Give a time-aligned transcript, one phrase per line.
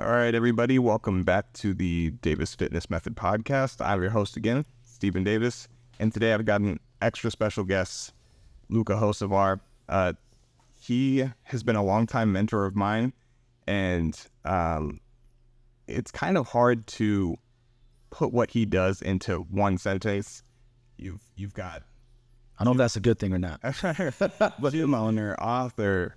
[0.00, 3.84] All right, everybody, welcome back to the Davis Fitness Method podcast.
[3.84, 8.14] I'm your host again, Stephen Davis, and today I've got an extra special guest,
[8.70, 9.60] Luka Hocevar.
[9.90, 10.14] Uh,
[10.80, 13.12] he has been a longtime mentor of mine,
[13.66, 15.00] and um,
[15.86, 17.36] it's kind of hard to
[18.08, 20.42] put what he does into one sentence.
[20.96, 21.82] You've you've got
[22.58, 23.60] I don't know if that's a good thing or not.
[24.72, 26.16] gym owner, author,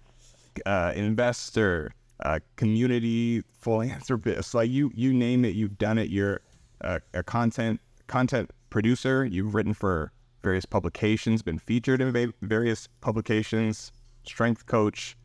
[0.66, 4.54] uh, investor, uh, community philanthropist.
[4.54, 6.10] Like you, you name it, you've done it.
[6.10, 6.42] You're
[6.82, 9.26] a, a content content producer.
[9.26, 10.12] You've written for
[10.44, 13.92] various publications, been featured in va- various publications.
[14.26, 15.18] Strength coach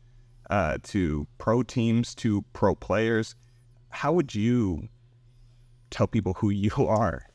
[0.49, 3.35] uh, to pro teams to pro players.
[3.89, 4.89] How would you
[5.89, 7.25] tell people who you are?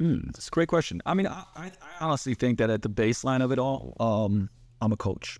[0.00, 1.00] Mm, that's a great question.
[1.06, 1.70] I mean, I, I
[2.00, 5.38] honestly think that at the baseline of it all, um, I'm a coach.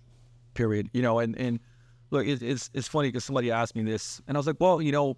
[0.53, 0.87] Period.
[0.93, 1.59] You know, and and
[2.13, 4.81] look, it, it's it's funny because somebody asked me this, and I was like, well,
[4.81, 5.17] you know,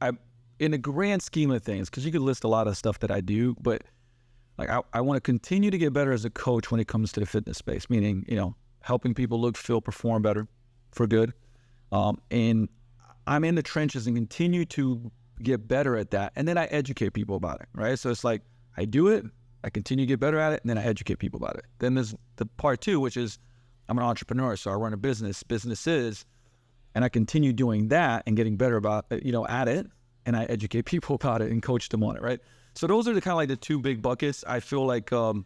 [0.00, 0.12] I
[0.58, 3.10] in the grand scheme of things, because you could list a lot of stuff that
[3.10, 3.82] I do, but
[4.58, 7.12] like I, I want to continue to get better as a coach when it comes
[7.12, 10.48] to the fitness space, meaning you know helping people look, feel, perform better
[10.90, 11.32] for good.
[11.92, 12.68] Um, and
[13.26, 15.10] I'm in the trenches and continue to
[15.42, 16.32] get better at that.
[16.36, 17.98] And then I educate people about it, right?
[17.98, 18.42] So it's like
[18.76, 19.24] I do it,
[19.62, 21.66] I continue to get better at it, and then I educate people about it.
[21.78, 23.38] Then there's the part two, which is
[23.88, 26.24] I'm an entrepreneur, so I run a business, businesses,
[26.94, 29.86] and I continue doing that and getting better about you know at it,
[30.26, 32.40] and I educate people about it and coach them on it, right?
[32.74, 34.44] So those are the kind of like the two big buckets.
[34.46, 35.44] I feel like um,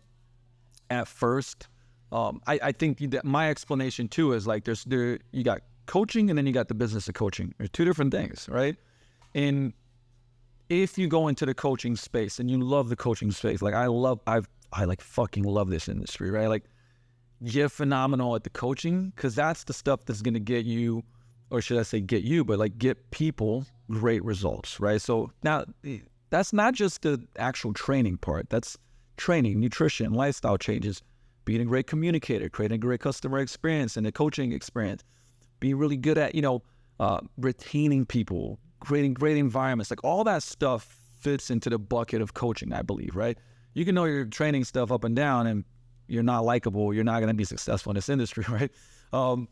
[0.90, 1.68] at first
[2.14, 6.30] um, I, I, think that my explanation too is like there's there you got coaching
[6.30, 7.52] and then you got the business of coaching.
[7.58, 8.76] There's two different things, right?
[9.34, 9.72] And
[10.68, 13.86] if you go into the coaching space and you love the coaching space, like I
[13.86, 16.46] love, I've I like fucking love this industry, right?
[16.46, 16.64] Like
[17.40, 21.02] you're phenomenal at the coaching because that's the stuff that's gonna get you,
[21.54, 25.00] or should I say get you, but like get people great results, right?
[25.00, 25.64] So now
[26.30, 28.50] that's not just the actual training part.
[28.50, 28.76] That's
[29.16, 31.00] training, nutrition, lifestyle changes
[31.44, 35.04] being a great communicator, creating a great customer experience and a coaching experience,
[35.60, 36.60] being really good at, you know,
[36.98, 42.34] uh, retaining people, creating great environments, like all that stuff fits into the bucket of
[42.34, 43.38] coaching, I believe, right?
[43.74, 45.64] You can know your training stuff up and down and
[46.08, 48.72] you're not likable, you're not going to be successful in this industry, right?
[49.12, 49.46] Um,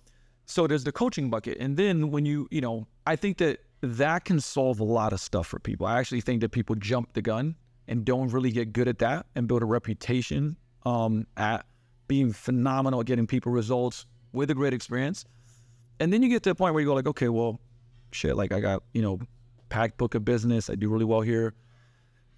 [0.46, 1.58] so there's the coaching bucket.
[1.58, 5.20] And then when you, you know, I think that that can solve a lot of
[5.20, 5.86] stuff for people.
[5.86, 7.56] I actually think that people jump the gun
[7.88, 11.66] and don't really get good at that and build a reputation um, at
[12.08, 15.24] being phenomenal at getting people results with a great experience.
[16.00, 17.60] And then you get to a point where you go like, okay, well,
[18.12, 19.20] shit, like I got, you know,
[19.68, 20.70] packed book of business.
[20.70, 21.54] I do really well here.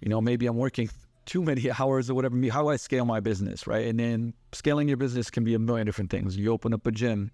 [0.01, 0.89] You know, maybe I'm working
[1.25, 2.37] too many hours or whatever.
[2.49, 3.87] How do I scale my business, right?
[3.87, 6.37] And then scaling your business can be a million different things.
[6.37, 7.31] You open up a gym,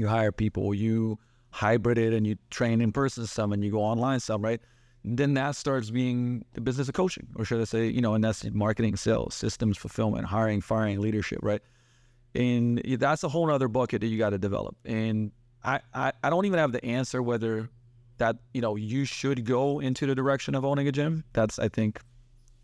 [0.00, 1.18] you hire people, you
[1.50, 4.60] hybrid it and you train in person some and you go online some, right?
[5.04, 8.22] then that starts being the business of coaching, or should I say, you know, and
[8.22, 11.62] that's marketing, sales, systems, fulfillment, hiring, firing, leadership, right?
[12.34, 14.76] And that's a whole other bucket that you got to develop.
[14.84, 15.32] And
[15.64, 17.68] I, I, I don't even have the answer whether
[18.18, 21.24] that, you know, you should go into the direction of owning a gym.
[21.32, 22.00] That's, I think,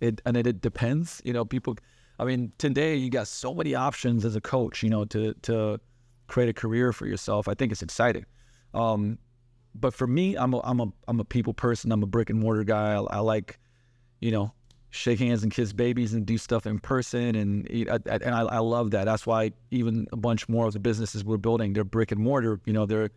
[0.00, 1.22] it, and it, it depends.
[1.24, 1.76] You know, people,
[2.18, 5.80] I mean, today you got so many options as a coach, you know, to, to
[6.26, 7.48] create a career for yourself.
[7.48, 8.26] I think it's exciting.
[8.74, 9.18] Um,
[9.74, 11.92] but for me, I'm a I'm a I'm a people person.
[11.92, 12.94] I'm a brick and mortar guy.
[12.94, 13.58] I, I like,
[14.20, 14.52] you know,
[14.90, 18.92] shake hands and kiss babies and do stuff in person, and and I, I love
[18.92, 19.04] that.
[19.04, 22.60] That's why even a bunch more of the businesses we're building, they're brick and mortar.
[22.64, 23.10] You know, they're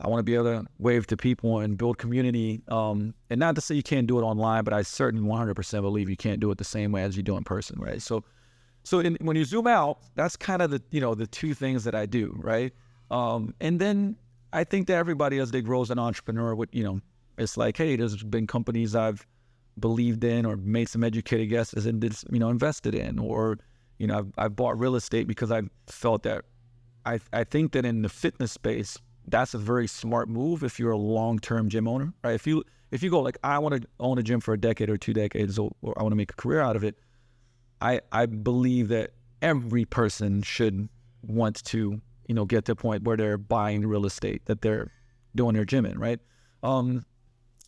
[0.00, 2.62] I want to be able to wave to people and build community.
[2.68, 6.08] Um, and not to say you can't do it online, but I certainly 100% believe
[6.08, 8.00] you can't do it the same way as you do in person, right?
[8.00, 8.22] So,
[8.84, 11.84] so in, when you zoom out, that's kind of the you know the two things
[11.84, 12.72] that I do, right?
[13.10, 14.16] Um, and then
[14.52, 17.00] I think that everybody as they grow as an entrepreneur would, you know,
[17.36, 19.26] it's like, hey, there's been companies I've
[19.78, 23.58] believed in or made some educated guesses and did, you know, invested in, or,
[23.98, 26.44] you know, I've, I've bought real estate because I felt that
[27.06, 30.92] I, I think that in the fitness space, that's a very smart move if you're
[30.92, 32.34] a long-term gym owner, right?
[32.34, 34.88] If you if you go like I want to own a gym for a decade
[34.88, 36.98] or two decades, or, or I want to make a career out of it,
[37.80, 40.88] I I believe that every person should
[41.22, 44.92] want to you know, get to a point where they're buying real estate that they're
[45.34, 46.20] doing their gym in, right?
[46.62, 47.04] Um,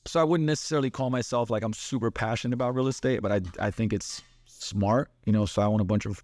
[0.06, 3.40] so I wouldn't necessarily call myself like I'm super passionate about real estate, but I
[3.58, 5.46] I think it's smart, you know.
[5.46, 6.22] So I own a bunch of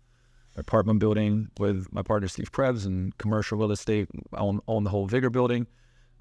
[0.57, 4.09] apartment building with my partner Steve Krebs and commercial real estate.
[4.33, 5.67] I own, own the whole Vigor building,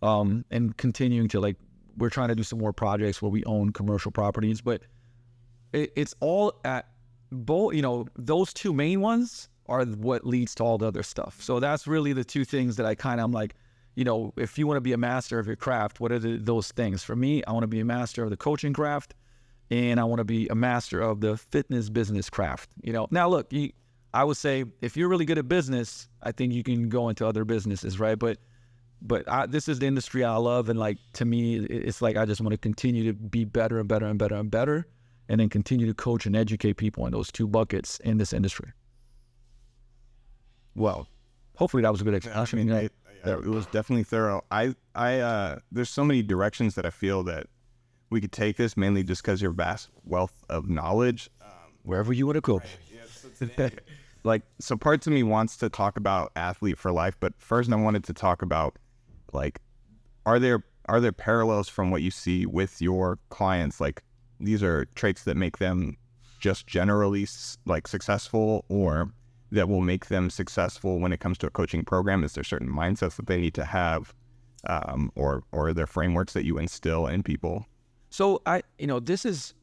[0.01, 1.57] um, and continuing to like
[1.97, 4.81] we're trying to do some more projects where we own commercial properties, but
[5.71, 6.87] it, it's all at
[7.31, 7.73] both.
[7.73, 11.41] You know, those two main ones are what leads to all the other stuff.
[11.41, 13.55] So that's really the two things that I kind of I'm like,
[13.95, 16.37] you know, if you want to be a master of your craft, what are the,
[16.37, 17.03] those things?
[17.03, 19.15] For me, I want to be a master of the coaching craft,
[19.71, 22.69] and I want to be a master of the fitness business craft.
[22.83, 23.71] You know, now look, you,
[24.13, 27.25] I would say if you're really good at business, I think you can go into
[27.25, 28.19] other businesses, right?
[28.19, 28.37] But
[29.01, 32.25] but I, this is the industry I love, and like to me, it's like I
[32.25, 34.87] just want to continue to be better and better and better and better,
[35.29, 38.71] and then continue to coach and educate people in those two buckets in this industry.
[40.75, 41.07] Well,
[41.55, 42.59] hopefully that was a good explanation.
[42.59, 44.43] I mean, I, I, it was definitely thorough.
[44.51, 47.47] I, I, uh, there's so many directions that I feel that
[48.09, 51.29] we could take this mainly just because your vast wealth of knowledge.
[51.41, 51.49] Um,
[51.83, 52.61] Wherever you want to go.
[54.23, 57.75] like, so parts of me wants to talk about athlete for life, but first I
[57.75, 58.77] wanted to talk about
[59.33, 59.59] like,
[60.25, 63.81] are there are there parallels from what you see with your clients?
[63.81, 64.03] Like,
[64.39, 65.97] these are traits that make them
[66.39, 67.27] just generally
[67.65, 69.11] like successful, or
[69.51, 72.23] that will make them successful when it comes to a coaching program?
[72.23, 74.13] Is there certain mindsets that they need to have,
[74.67, 77.65] um, or or their frameworks that you instill in people?
[78.09, 79.53] So I, you know, this is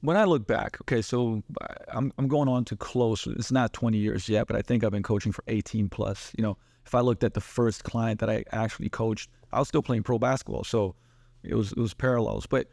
[0.00, 0.78] when I look back.
[0.82, 1.42] Okay, so
[1.88, 3.26] I'm I'm going on to close.
[3.26, 6.32] It's not 20 years yet, but I think I've been coaching for 18 plus.
[6.36, 9.68] You know, if I looked at the first client that I actually coached, I was
[9.68, 10.94] still playing pro basketball, so
[11.42, 12.46] it was it was parallels.
[12.46, 12.68] But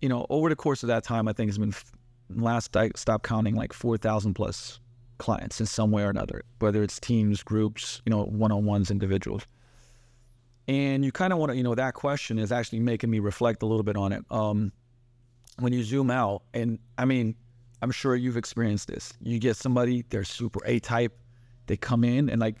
[0.00, 1.74] you know, over the course of that time, I think it's been
[2.30, 4.80] last I stopped counting like 4,000 plus
[5.18, 8.90] clients in some way or another, whether it's teams, groups, you know, one on ones,
[8.90, 9.42] individuals.
[10.66, 13.62] And you kind of want to, you know, that question is actually making me reflect
[13.62, 14.24] a little bit on it.
[14.30, 14.72] Um,
[15.58, 17.36] when you zoom out, and I mean,
[17.82, 19.12] I'm sure you've experienced this.
[19.20, 21.16] You get somebody, they're super A type,
[21.66, 22.56] they come in and like,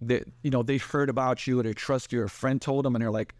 [0.00, 2.22] they, you know, they've heard about you or they trust you.
[2.22, 3.34] A friend told them, and they're like,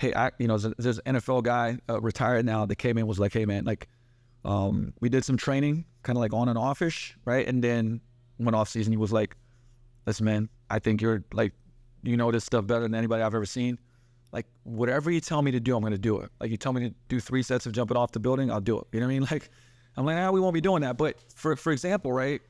[0.00, 3.18] hey, I, you know, there's, an NFL guy uh, retired now that came in was
[3.18, 3.86] like, hey man, like,
[4.46, 7.46] um, we did some training, kind of like on and offish, right?
[7.46, 8.00] And then
[8.38, 9.36] one off season, he was like,
[10.06, 11.52] "Listen, man, I think you're like,
[12.02, 13.78] you know this stuff better than anybody I've ever seen.
[14.32, 16.30] Like, whatever you tell me to do, I'm going to do it.
[16.40, 18.78] Like, you tell me to do three sets of jumping off the building, I'll do
[18.78, 18.86] it.
[18.92, 19.28] You know what I mean?
[19.30, 19.50] Like,
[19.96, 20.96] I'm like, ah, we won't be doing that.
[20.96, 22.40] But for for example, right?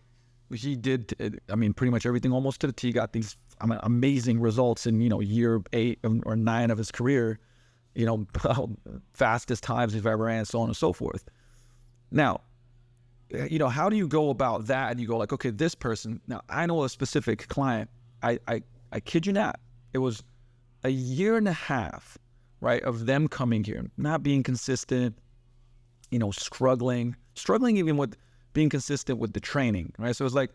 [0.52, 2.92] He did, I mean, pretty much everything almost to the T.
[2.92, 7.38] Got these amazing results in you know year eight or nine of his career.
[7.94, 8.26] You know,
[9.14, 11.24] fastest times he's ever ran, so on and so forth.
[12.10, 12.40] Now,
[13.30, 14.90] you know, how do you go about that?
[14.90, 16.20] And you go like, okay, this person.
[16.26, 17.90] Now, I know a specific client.
[18.22, 18.62] I, I,
[18.92, 19.60] I kid you not.
[19.92, 20.22] It was
[20.84, 22.18] a year and a half,
[22.60, 25.16] right, of them coming here, not being consistent.
[26.10, 28.16] You know, struggling, struggling even with
[28.52, 30.14] being consistent with the training, right?
[30.14, 30.50] So it's like,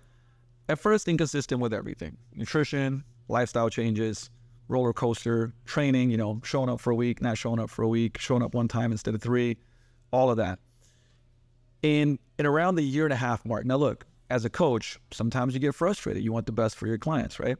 [0.67, 4.29] at first, inconsistent with everything: nutrition, lifestyle changes,
[4.67, 6.09] roller coaster, training.
[6.09, 8.53] You know, showing up for a week, not showing up for a week, showing up
[8.53, 9.57] one time instead of three,
[10.11, 10.59] all of that
[11.85, 13.65] and and around the year and a half mark.
[13.65, 16.23] Now, look, as a coach, sometimes you get frustrated.
[16.23, 17.57] You want the best for your clients, right?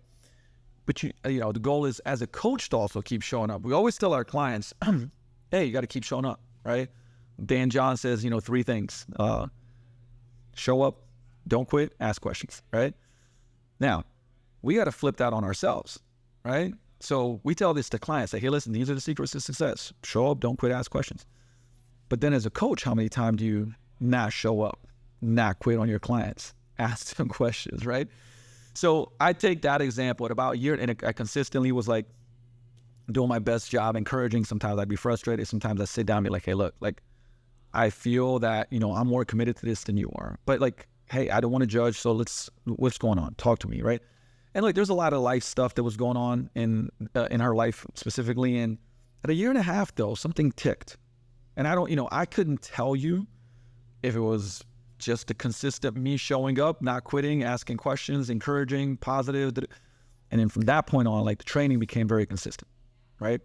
[0.86, 3.62] But you you know the goal is as a coach to also keep showing up.
[3.62, 4.74] We always tell our clients,
[5.52, 6.90] "Hey, you got to keep showing up," right?
[7.46, 9.48] Dan John says, you know, three things: uh,
[10.56, 11.04] show up,
[11.48, 12.94] don't quit, ask questions, right?
[13.80, 14.04] Now,
[14.62, 16.00] we got to flip that on ourselves,
[16.44, 16.74] right?
[17.00, 19.94] So we tell this to clients, say, "Hey, listen, these are the secrets to success:
[20.04, 21.26] show up, don't quit, ask questions."
[22.10, 24.88] But then, as a coach, how many times do you not show up,
[25.22, 28.08] not quit on your clients, ask them questions, right?
[28.74, 32.06] So I take that example at about a year, and I consistently was like
[33.12, 34.46] doing my best job, encouraging.
[34.46, 35.48] Sometimes I'd be frustrated.
[35.48, 37.02] Sometimes I'd sit down and be like, hey, look, like
[37.76, 40.40] I feel that, you know, I'm more committed to this than you are.
[40.46, 42.00] But like, hey, I don't want to judge.
[42.00, 43.36] So let's, what's going on?
[43.36, 44.02] Talk to me, right?
[44.54, 47.42] And like, there's a lot of life stuff that was going on in uh, in
[47.42, 48.58] her life specifically.
[48.58, 48.78] And
[49.24, 50.98] at a year and a half, though, something ticked.
[51.58, 53.28] And I don't, you know, I couldn't tell you
[54.02, 54.64] if it was
[54.98, 59.54] just a consistent me showing up, not quitting, asking questions, encouraging, positive.
[60.32, 62.70] And then from that point on, like the training became very consistent,
[63.20, 63.42] right?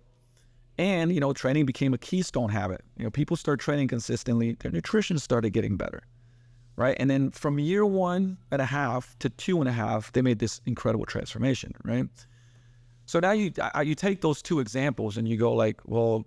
[0.80, 2.80] And, you know, training became a keystone habit.
[2.96, 6.04] You know, people start training consistently, their nutrition started getting better,
[6.76, 6.96] right?
[6.98, 10.38] And then from year one and a half to two and a half, they made
[10.38, 12.08] this incredible transformation, right?
[13.04, 13.52] So now you
[13.84, 16.26] you take those two examples and you go like, well,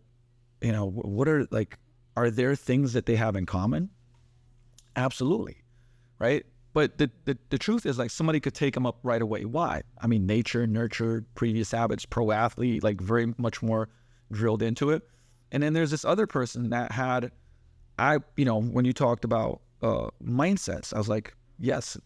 [0.61, 1.79] you know, what are like,
[2.15, 3.89] are there things that they have in common?
[4.95, 5.63] Absolutely.
[6.19, 6.45] Right.
[6.73, 9.45] But the, the, the truth is like somebody could take them up right away.
[9.45, 9.81] Why?
[9.99, 13.89] I mean, nature, nurture, previous habits, pro athlete, like very much more
[14.31, 15.03] drilled into it.
[15.51, 17.31] And then there's this other person that had,
[17.99, 21.97] I, you know, when you talked about uh, mindsets, I was like, yes,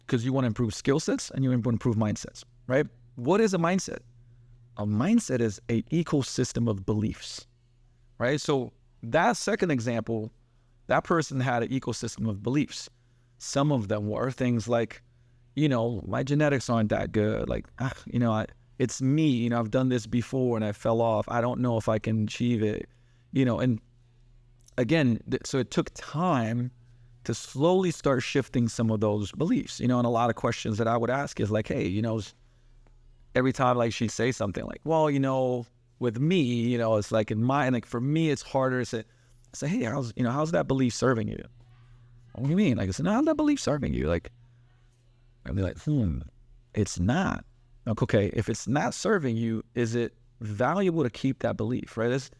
[0.00, 2.86] because you want to improve skill sets and you want to improve mindsets, right?
[3.16, 3.98] What is a mindset?
[4.76, 7.46] A mindset is a ecosystem of beliefs,
[8.18, 8.40] right?
[8.40, 10.32] So that second example
[10.88, 12.90] that person had an ecosystem of beliefs.
[13.38, 15.02] Some of them were things like,
[15.54, 17.48] you know, my genetics aren't that good.
[17.48, 18.46] Like, ah, you know, I,
[18.78, 19.28] it's me.
[19.28, 21.28] You know, I've done this before and I fell off.
[21.28, 22.88] I don't know if I can achieve it.
[23.32, 23.80] You know, and
[24.76, 26.70] again, so it took time
[27.24, 29.80] to slowly start shifting some of those beliefs.
[29.80, 32.00] You know, and a lot of questions that I would ask is like, hey, you
[32.00, 32.20] know,
[33.34, 35.66] every time like she'd say something like, well, you know,
[35.98, 39.04] with me, you know, it's like in my like for me, it's harder to say,
[39.52, 41.42] say, hey, how's you know, how's that belief serving you?
[42.34, 42.76] What do you mean?
[42.76, 44.06] Like I said, no, how's that belief serving you?
[44.06, 44.30] Like,
[45.44, 46.20] I'd be like, hmm,
[46.74, 47.44] it's not.
[47.88, 52.10] Like, okay, if it's not serving you, is it valuable to keep that belief, right?
[52.10, 52.30] It's,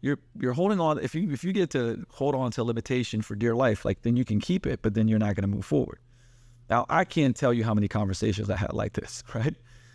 [0.00, 0.98] you're you're holding on.
[0.98, 4.16] If you if you get to hold on to limitation for dear life, like then
[4.16, 5.98] you can keep it, but then you're not going to move forward.
[6.68, 9.54] Now I can't tell you how many conversations I had like this, right?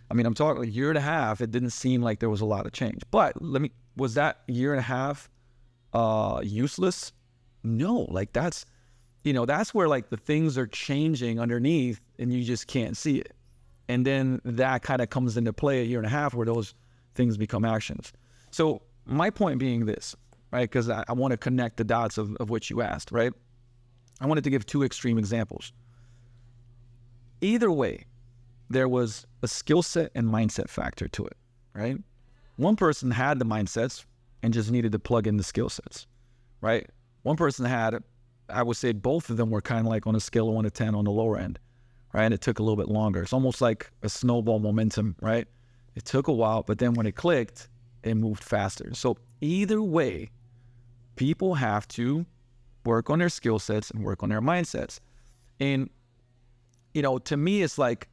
[0.10, 1.42] I mean, I'm talking a year and a half.
[1.42, 3.02] It didn't seem like there was a lot of change.
[3.12, 5.30] But let me was that year and a half
[5.94, 7.14] uh useless?
[7.64, 8.66] No, like that's
[9.24, 13.18] you know, that's where like the things are changing underneath and you just can't see
[13.18, 13.36] it.
[13.90, 16.76] And then that kind of comes into play a year and a half where those
[17.16, 18.14] things become actions.
[18.52, 20.16] So my point being this,
[20.52, 20.70] right?
[20.70, 23.34] Because I, I want to connect the dots of, of what you asked, right?
[24.22, 25.74] I wanted to give two extreme examples.
[27.42, 28.06] Either way,
[28.70, 31.38] there was a skill set and mindset factor to it,
[31.74, 31.98] right?
[32.58, 34.06] One person had the mindsets
[34.44, 36.06] and just needed to plug in the skill sets,
[36.62, 36.88] right?
[37.24, 38.04] One person had,
[38.50, 40.66] I would say both of them were kind of like on a scale of one
[40.66, 41.58] to 10 on the lower end,
[42.14, 42.24] right?
[42.24, 43.22] And it took a little bit longer.
[43.22, 45.48] It's almost like a snowball momentum, right?
[45.96, 47.68] It took a while, but then when it clicked,
[48.04, 48.94] it moved faster.
[48.94, 50.30] So either way,
[51.16, 52.26] people have to
[52.86, 55.00] work on their skill sets and work on their mindsets.
[55.60, 55.90] And,
[56.94, 58.08] you know, to me, it's like,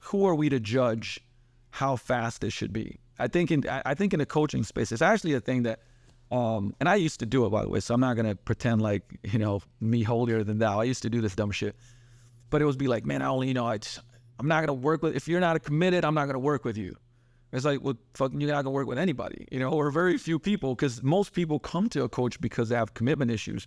[0.00, 1.20] who are we to judge
[1.70, 2.98] how fast this should be?
[3.18, 5.80] I think in I think in the coaching space, it's actually a thing that,
[6.30, 8.82] um, and I used to do it by the way, so I'm not gonna pretend
[8.82, 10.80] like you know me holier than thou.
[10.80, 11.76] I used to do this dumb shit,
[12.52, 13.80] but it was be like, man, I only you know I,
[14.38, 16.94] I'm not gonna work with if you're not committed, I'm not gonna work with you.
[17.52, 20.38] It's like, well, fucking, you're not gonna work with anybody, you know, or very few
[20.38, 23.66] people, because most people come to a coach because they have commitment issues.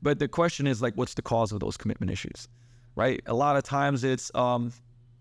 [0.00, 2.48] But the question is like, what's the cause of those commitment issues,
[2.96, 3.20] right?
[3.26, 4.72] A lot of times it's, um,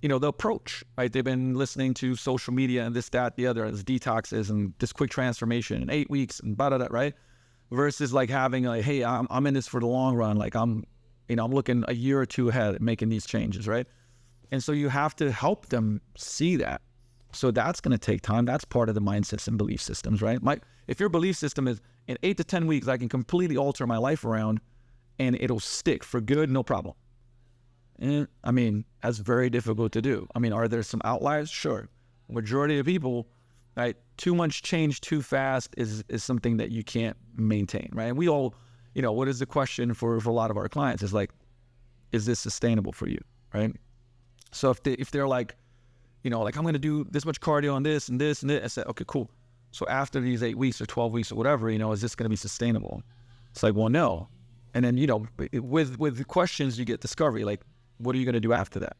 [0.01, 1.11] you know, the approach, right?
[1.11, 4.91] They've been listening to social media and this, that, the other, as detoxes and this
[4.91, 7.13] quick transformation in eight weeks and blah, blah, blah, right?
[7.71, 10.37] Versus like having like, hey, I'm, I'm in this for the long run.
[10.37, 10.85] Like I'm,
[11.31, 13.87] you know, I'm looking a year or two ahead at making these changes, right?
[14.51, 16.81] And so you have to help them see that
[17.33, 18.45] so that's going to take time.
[18.45, 20.41] That's part of the mindsets and belief systems, right?
[20.41, 23.87] My, if your belief system is in eight to 10 weeks, I can completely alter
[23.87, 24.59] my life around
[25.19, 26.95] and it'll stick for good, no problem.
[27.99, 30.27] And I mean, that's very difficult to do.
[30.35, 31.49] I mean, are there some outliers?
[31.49, 31.87] Sure.
[32.29, 33.27] Majority of people,
[33.77, 33.95] right?
[34.17, 38.05] Too much change too fast is, is something that you can't maintain, right?
[38.05, 38.55] And we all,
[38.93, 41.31] you know, what is the question for, for a lot of our clients is like,
[42.11, 43.19] is this sustainable for you,
[43.53, 43.73] right?
[44.51, 45.55] So if they, if they're like,
[46.23, 48.49] you know, like I'm going to do this much cardio on this and this and
[48.49, 48.63] this.
[48.63, 49.29] I said, okay, cool.
[49.71, 52.25] So after these eight weeks or 12 weeks or whatever, you know, is this going
[52.25, 53.01] to be sustainable?
[53.51, 54.27] It's like, well, no.
[54.73, 57.43] And then, you know, with, with questions, you get discovery.
[57.43, 57.61] Like,
[57.97, 58.97] what are you going to do after that?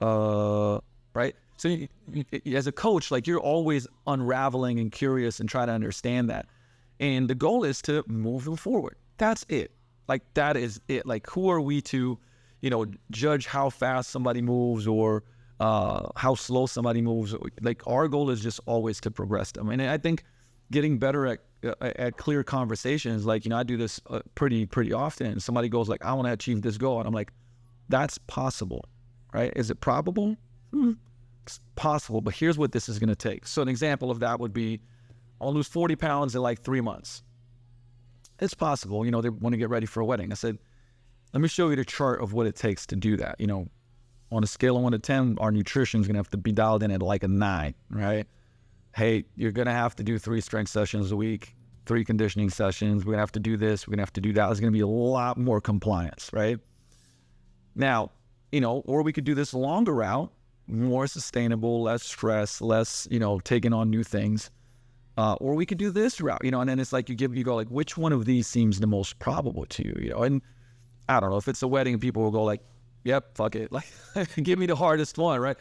[0.00, 0.80] Uh,
[1.14, 1.34] right.
[1.56, 5.74] So you, you, as a coach, like you're always unraveling and curious and trying to
[5.74, 6.46] understand that.
[7.00, 8.96] And the goal is to move them forward.
[9.18, 9.72] That's it.
[10.06, 11.06] Like that is it.
[11.06, 12.18] Like who are we to,
[12.60, 15.24] you know, judge how fast somebody moves or,
[15.60, 17.34] uh, how slow somebody moves.
[17.60, 19.68] Like our goal is just always to progress them.
[19.70, 20.24] And I think
[20.70, 24.66] getting better at uh, at clear conversations, like you know, I do this uh, pretty
[24.66, 25.40] pretty often.
[25.40, 27.32] Somebody goes like, "I want to achieve this goal," and I'm like,
[27.88, 28.86] "That's possible,
[29.34, 29.52] right?
[29.56, 30.36] Is it probable?
[30.72, 30.92] Hmm.
[31.44, 34.40] It's possible, but here's what this is going to take." So an example of that
[34.40, 34.80] would be,
[35.40, 37.22] I'll lose 40 pounds in like three months.
[38.38, 39.04] It's possible.
[39.04, 40.32] You know, they want to get ready for a wedding.
[40.32, 40.58] I said,
[41.32, 43.68] "Let me show you the chart of what it takes to do that." You know,
[44.32, 46.52] on a scale of one to 10, our nutrition is going to have to be
[46.52, 48.26] dialed in at like a nine, right?
[48.94, 51.54] Hey, you're going to have to do three strength sessions a week,
[51.86, 53.04] three conditioning sessions.
[53.04, 53.86] We're going to have to do this.
[53.86, 54.46] We're going to have to do that.
[54.46, 56.58] There's going to be a lot more compliance, right?
[57.74, 58.10] Now,
[58.52, 60.32] you know, or we could do this longer route,
[60.66, 64.50] more sustainable, less stress, less, you know, taking on new things.
[65.20, 67.36] Uh, or we could do this route, you know, and then it's like you give,
[67.36, 70.22] you go like, which one of these seems the most probable to you, you know?
[70.22, 70.40] And
[71.10, 72.62] I don't know if it's a wedding, people will go like,
[73.04, 73.70] yep, fuck it.
[74.16, 75.58] Like, give me the hardest one, right?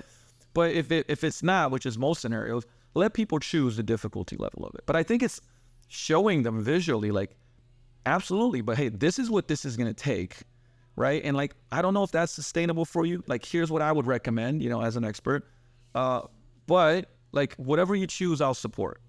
[0.54, 4.38] But if it if it's not, which is most scenarios, let people choose the difficulty
[4.38, 4.86] level of it.
[4.86, 5.42] But I think it's
[5.90, 7.36] showing them visually, like,
[8.06, 8.62] absolutely.
[8.62, 10.38] But hey, this is what this is gonna take,
[10.96, 11.22] right?
[11.26, 13.26] And like, I don't know if that's sustainable for you.
[13.28, 15.46] Like, here's what I would recommend, you know, as an expert.
[15.94, 16.22] Uh,
[16.66, 19.02] but like, whatever you choose, I'll support,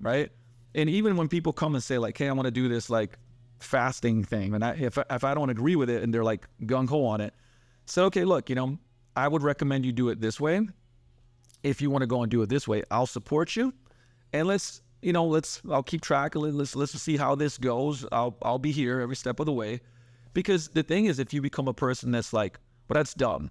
[0.00, 0.30] right?
[0.74, 3.18] And even when people come and say like, hey, I want to do this like
[3.60, 6.88] fasting thing, and I, if if I don't agree with it, and they're like gung
[6.88, 7.34] ho on it,
[7.86, 8.78] say, okay, look, you know,
[9.16, 10.60] I would recommend you do it this way.
[11.62, 13.72] if you want to go and do it this way, I'll support you,
[14.32, 16.54] and let's you know let's I'll keep track of it.
[16.54, 18.06] Let's let's see how this goes.
[18.12, 19.80] I'll I'll be here every step of the way,
[20.34, 22.58] because the thing is, if you become a person that's like,
[22.88, 23.50] well, that's dumb.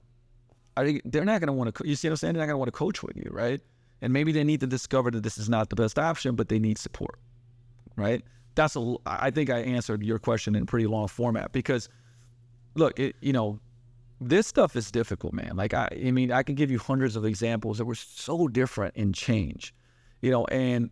[0.76, 1.88] I, think they're not going to want to.
[1.88, 2.34] You see what I'm saying?
[2.34, 3.62] They're not going to want to coach with you, right?
[4.04, 6.60] And maybe they need to discover that this is not the best option, but they
[6.60, 7.18] need support,
[7.96, 8.22] right?
[8.54, 8.96] That's a.
[9.06, 11.88] I think I answered your question in pretty long format because,
[12.76, 13.62] look, it, you know,
[14.20, 15.56] this stuff is difficult, man.
[15.56, 18.94] Like I, I mean, I can give you hundreds of examples that were so different
[18.98, 19.74] in change,
[20.22, 20.44] you know.
[20.48, 20.90] And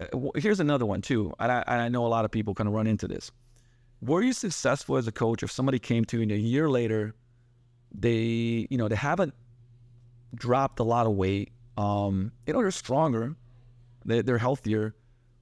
[0.00, 1.34] uh, here's another one too.
[1.38, 3.30] And I, I know a lot of people kind of run into this.
[4.00, 7.14] Were you successful as a coach if somebody came to you and a year later,
[7.92, 9.34] they, you know, they haven't
[10.34, 11.52] dropped a lot of weight.
[11.76, 13.34] Um, you know, they're stronger,
[14.04, 14.94] they, they're healthier,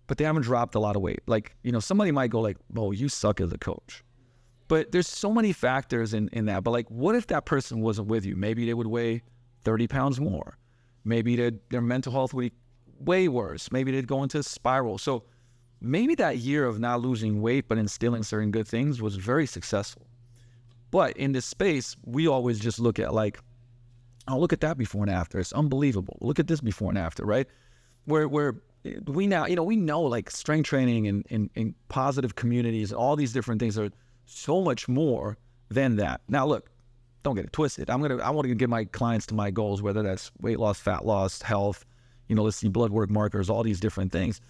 [0.07, 1.21] but they haven't dropped a lot of weight.
[1.27, 4.03] Like, you know, somebody might go like, "Oh, you suck as a coach."
[4.69, 6.65] But there's so many factors in, in that.
[6.65, 8.37] But like, what if that person wasn't with you?
[8.37, 9.23] Maybe they would weigh
[9.65, 10.57] 30 pounds more.
[11.05, 11.37] Maybe
[11.71, 12.53] their mental health would be
[12.99, 13.71] way worse.
[13.73, 14.99] Maybe they'd go into a spiral.
[14.99, 15.25] So
[15.81, 20.07] maybe that year of not losing weight but instilling certain good things was very successful.
[20.91, 23.41] But in this space, we always just look at like,
[24.29, 25.39] oh, look at that before and after.
[25.39, 26.19] It's unbelievable.
[26.21, 27.47] Look at this before and after, right?
[28.05, 31.75] Where where eh, we now, you know, we know like strength training and, and, and
[31.89, 33.91] positive communities, all these different things are
[34.27, 35.37] so much more
[35.71, 36.21] than that.
[36.29, 36.71] Now, look,
[37.23, 37.91] don't get it twisted.
[37.91, 40.79] I'm gonna I want to get my clients to my goals, whether that's weight loss,
[40.79, 41.85] fat loss, health.
[42.29, 44.41] You know, let's see blood work markers, all these different things.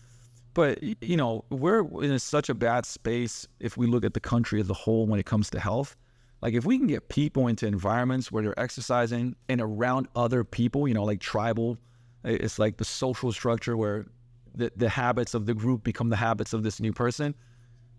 [0.54, 4.60] But you know, we're in such a bad space if we look at the country
[4.60, 5.96] as a whole when it comes to health.
[6.42, 10.88] Like if we can get people into environments where they're exercising and around other people,
[10.88, 11.78] you know, like tribal,
[12.24, 14.06] it's like the social structure where
[14.54, 17.34] the, the habits of the group become the habits of this new person.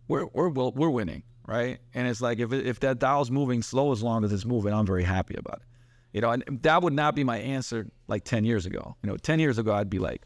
[0.07, 1.79] We're we're we're winning right?
[1.93, 4.85] And it's like if if that dial's moving slow as long as it's moving, I'm
[4.85, 5.67] very happy about it.
[6.13, 8.95] You know, and that would not be my answer like 10 years ago.
[9.01, 10.23] You know, 10 years ago I'd be like,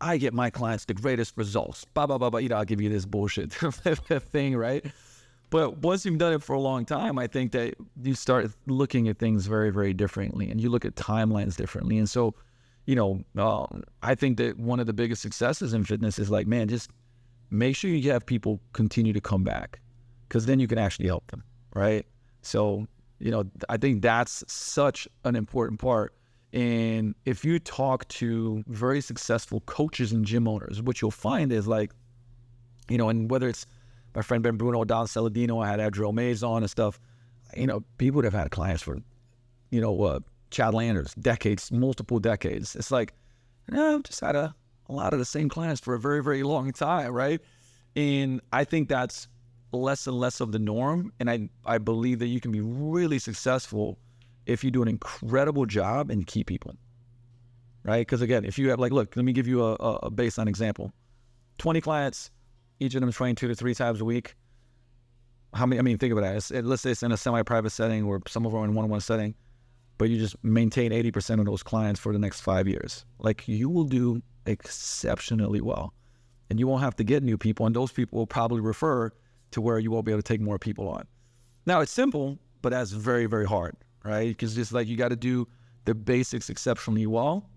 [0.00, 1.84] I get my clients the greatest results.
[1.94, 2.40] Blah blah blah blah.
[2.40, 3.52] You know, I'll give you this bullshit
[4.32, 4.84] thing, right?
[5.50, 9.08] But once you've done it for a long time, I think that you start looking
[9.08, 11.96] at things very, very differently, and you look at timelines differently.
[11.98, 12.34] And so,
[12.84, 13.66] you know, uh,
[14.02, 16.90] I think that one of the biggest successes in fitness is like, man, just
[17.50, 19.80] make sure you have people continue to come back
[20.28, 21.42] because then you can actually help them,
[21.74, 22.04] right?
[22.42, 22.86] So,
[23.18, 26.14] you know, I think that's such an important part.
[26.52, 31.66] And if you talk to very successful coaches and gym owners, what you'll find is
[31.66, 31.92] like,
[32.88, 33.66] you know, and whether it's
[34.14, 36.98] my friend Ben Bruno, Don Saladino, I had Adriel Mays on and stuff,
[37.56, 38.98] you know, people would have had clients for,
[39.70, 42.74] you know, uh, Chad Landers, decades, multiple decades.
[42.76, 43.14] It's like,
[43.68, 44.54] you no, I've just had a,
[44.88, 47.40] a lot of the same clients for a very, very long time, right?
[47.96, 49.28] And I think that's
[49.72, 51.12] less and less of the norm.
[51.20, 53.98] And I, I believe that you can be really successful
[54.46, 56.74] if you do an incredible job and keep people.
[57.84, 58.00] Right?
[58.00, 60.92] Because again, if you have like, look, let me give you a, a baseline example.
[61.58, 62.30] 20 clients,
[62.80, 64.34] each of them train two to three times a week.
[65.54, 65.78] How many?
[65.78, 66.50] I mean, think about that.
[66.50, 69.00] It, let's say it's in a semi-private setting or some of them are in one-on-one
[69.00, 69.34] setting,
[69.96, 73.04] but you just maintain 80% of those clients for the next five years.
[73.18, 75.94] Like you will do exceptionally well,
[76.50, 79.10] and you won't have to get new people, and those people will probably refer
[79.52, 81.06] to where you won't be able to take more people on.
[81.66, 84.28] Now it's simple, but that's very, very hard, right?
[84.28, 85.48] Because it's like you got to do
[85.84, 87.48] the basics exceptionally well.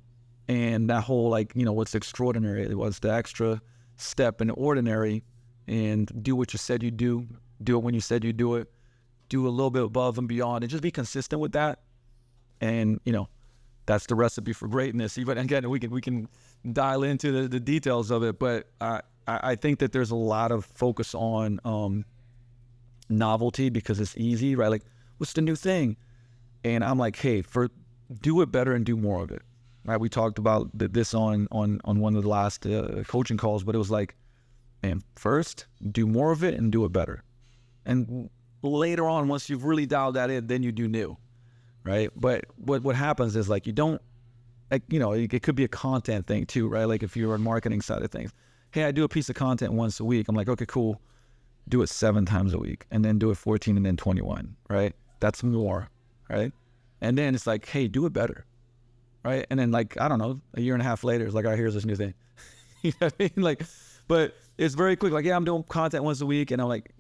[0.48, 3.62] And that whole, like, you know, what's extraordinary was the extra
[4.02, 5.24] step in the ordinary
[5.68, 7.28] and do what you said you do,
[7.64, 8.72] do it when you said you do it,
[9.30, 11.80] do a little bit above and beyond, and just be consistent with that.
[12.60, 13.30] And, you know,
[13.86, 15.18] that's the recipe for greatness.
[15.18, 16.28] Even again, we can we can
[16.74, 20.52] dial into the, the details of it, but I, I think that there's a lot
[20.52, 22.06] of focus on um,
[23.10, 24.70] novelty because it's easy, right?
[24.70, 24.84] Like,
[25.18, 25.98] what's the new thing?
[26.64, 27.70] And I'm like, hey, for
[28.22, 29.42] do it better and do more of it.
[29.86, 30.00] Right?
[30.00, 33.76] We talked about this on on on one of the last uh, coaching calls, but
[33.76, 34.16] it was like,
[34.84, 37.24] man, first do more of it and do it better,
[37.86, 38.30] and
[38.62, 41.18] later on, once you've really dialed that in, then you do new,
[41.84, 42.10] right?
[42.16, 44.02] But what what happens is like you don't,
[44.70, 46.86] like you know, it, it could be a content thing too, right?
[46.86, 48.32] Like if you're on marketing side of things,
[48.72, 50.28] hey, I do a piece of content once a week.
[50.28, 51.02] I'm like, okay, cool.
[51.70, 54.94] Do it seven times a week and then do it 14 and then 21, right?
[55.20, 55.90] That's more,
[56.30, 56.52] right?
[57.02, 58.46] And then it's like, hey, do it better,
[59.24, 59.46] right?
[59.50, 61.52] And then like, I don't know, a year and a half later, it's like, all
[61.52, 62.14] right, here's this new thing.
[62.82, 63.44] you know what I mean?
[63.44, 63.64] Like,
[64.08, 65.14] but it's very quick.
[65.14, 66.92] Like, yeah, I'm doing content once a week and I'm like,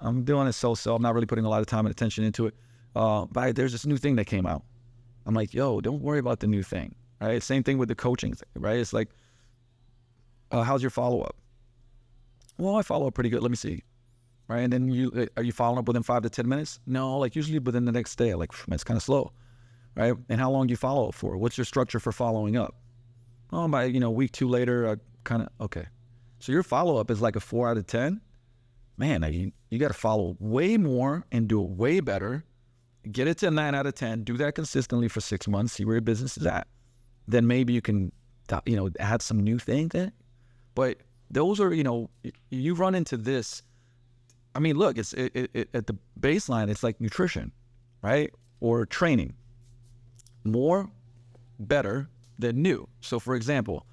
[0.00, 0.94] I'm doing it so-so.
[0.94, 2.54] I'm not really putting a lot of time and attention into it.
[2.96, 4.64] Uh, but there's this new thing that came out.
[5.26, 7.42] I'm like, yo, don't worry about the new thing, right?
[7.42, 8.78] Same thing with the coaching thing, right?
[8.78, 9.10] It's like,
[10.50, 11.36] uh, how's your follow up?
[12.58, 13.42] Well, I follow up pretty good.
[13.42, 13.82] Let me see.
[14.48, 14.62] Right.
[14.62, 16.80] And then you uh, are you following up within five to 10 minutes?
[16.84, 18.34] No, like usually within the next day.
[18.34, 19.32] Like, it's kind of slow.
[20.00, 20.14] Right?
[20.28, 21.36] And how long do you follow up for?
[21.36, 22.74] What's your structure for following up?
[23.52, 25.86] Oh, by you know week two later, I kind of okay.
[26.38, 28.20] So your follow up is like a four out of ten.
[28.96, 32.44] Man, you you got to follow way more and do it way better.
[33.10, 34.24] Get it to a nine out of ten.
[34.24, 35.74] Do that consistently for six months.
[35.74, 36.66] See where your business is at.
[37.26, 38.12] Then maybe you can,
[38.66, 40.12] you know, add some new things in.
[40.74, 40.98] But
[41.30, 42.10] those are, you know,
[42.50, 43.62] you run into this.
[44.54, 46.68] I mean, look, it's it, it, at the baseline.
[46.68, 47.52] It's like nutrition,
[48.02, 49.34] right, or training.
[50.44, 50.90] More,
[51.58, 52.88] better than new.
[53.00, 53.86] So, for example,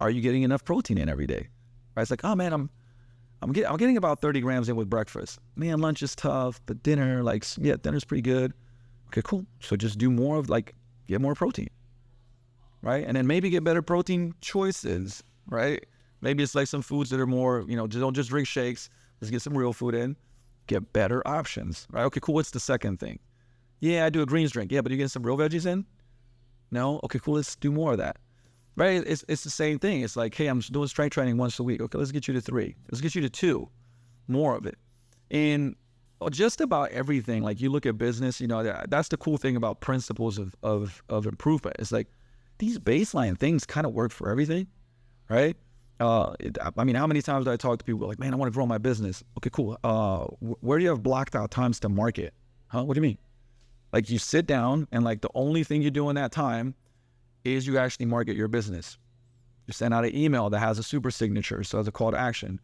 [0.00, 1.48] are you getting enough protein in every day?
[1.94, 2.02] Right?
[2.02, 2.70] It's like, oh man, I'm
[3.42, 5.38] I'm getting I'm getting about 30 grams in with breakfast.
[5.56, 8.52] Man, lunch is tough, but dinner, like, yeah, dinner's pretty good.
[9.08, 9.46] Okay, cool.
[9.60, 10.74] So just do more of like
[11.06, 11.70] get more protein,
[12.82, 13.04] right?
[13.06, 15.84] And then maybe get better protein choices, right?
[16.20, 18.90] Maybe it's like some foods that are more, you know, don't just drink shakes.
[19.20, 20.16] Let's get some real food in.
[20.66, 22.04] Get better options, right?
[22.04, 22.34] Okay, cool.
[22.34, 23.18] What's the second thing?
[23.80, 24.72] Yeah, I do a greens drink.
[24.72, 25.86] Yeah, but you get some real veggies in?
[26.70, 27.00] No?
[27.04, 27.34] Okay, cool.
[27.34, 28.18] Let's do more of that
[28.78, 29.02] right?
[29.06, 30.02] It's, it's the same thing.
[30.02, 31.82] It's like, hey, I'm doing strength training once a week.
[31.82, 32.76] Okay, let's get you to three.
[32.90, 33.68] Let's get you to two,
[34.28, 34.78] more of it.
[35.30, 35.74] And
[36.30, 39.80] just about everything, like you look at business, you know, that's the cool thing about
[39.80, 41.76] principles of, of, of improvement.
[41.80, 42.06] It's like
[42.58, 44.68] these baseline things kind of work for everything,
[45.28, 45.56] right?
[45.98, 48.36] Uh, it, I mean, how many times do I talk to people like, man, I
[48.36, 49.24] want to grow my business.
[49.38, 49.76] Okay, cool.
[49.82, 50.26] Uh,
[50.60, 52.32] where do you have blocked out times to market?
[52.68, 52.84] Huh?
[52.84, 53.18] What do you mean?
[53.92, 56.74] Like you sit down and like the only thing you do in that time
[57.44, 58.98] is you actually market your business.
[59.66, 62.18] You send out an email that has a super signature, so as a call to
[62.18, 62.60] action.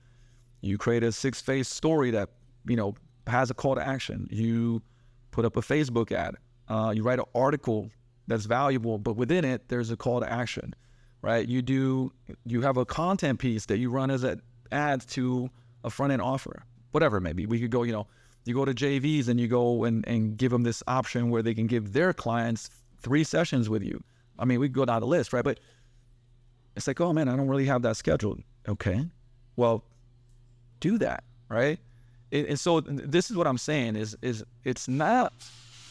[0.61, 2.31] You create a six phase story that
[2.67, 2.95] you know
[3.27, 4.27] has a call to action.
[4.31, 4.83] You
[5.31, 6.37] put up a Facebook ad.
[6.69, 7.91] Uh, you write an article
[8.27, 10.75] that's valuable, but within it there's a call to action,
[11.21, 11.47] right?
[11.47, 12.13] You do
[12.47, 14.41] you have a content piece that you run as an
[14.73, 15.51] ad to
[15.85, 17.47] a front end offer, whatever it may be.
[17.47, 18.07] We could go, you know,
[18.45, 21.55] you go to JVs and you go and, and give them this option where they
[21.55, 24.03] can give their clients three sessions with you.
[24.39, 25.45] I mean, we go down the list, right?
[25.45, 25.59] But
[26.77, 28.43] it's like, oh man, I don't really have that scheduled.
[28.69, 29.07] Okay,
[29.57, 29.85] well,
[30.81, 31.79] do that, right?
[32.35, 35.33] and so this is what I'm saying is is it's not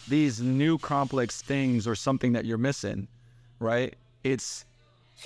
[0.09, 3.07] these new complex things or something that you're missing,
[3.59, 3.95] right?
[4.23, 4.65] It's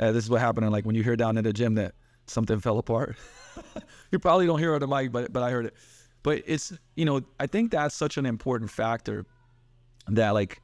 [0.00, 0.70] uh, this is what happened.
[0.72, 1.94] Like when you hear down in the gym that
[2.30, 3.16] something fell apart.
[4.12, 5.74] you probably don't hear it on the mic, but but I heard it.
[6.22, 9.26] But it's you know I think that's such an important factor
[10.08, 10.60] that like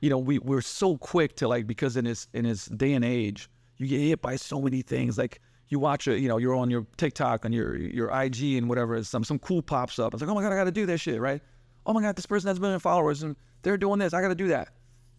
[0.00, 3.04] you know we we're so quick to like because in this in this day and
[3.04, 5.18] age you get hit by so many things.
[5.18, 8.68] Like you watch it you know you're on your TikTok and your your IG and
[8.68, 10.14] whatever some some cool pops up.
[10.14, 11.42] It's like oh my god I got to do this shit right?
[11.86, 14.14] Oh my god this person has a million followers and they're doing this.
[14.14, 14.68] I got to do that.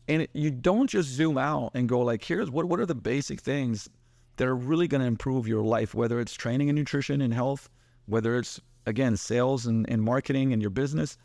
[0.08, 2.96] And it, you don't just zoom out and go like here's what what are the
[2.96, 3.90] basic things
[4.38, 7.70] that are really going to improve your life whether it's training and nutrition and health
[8.06, 11.18] whether it's again sales and, and marketing and your business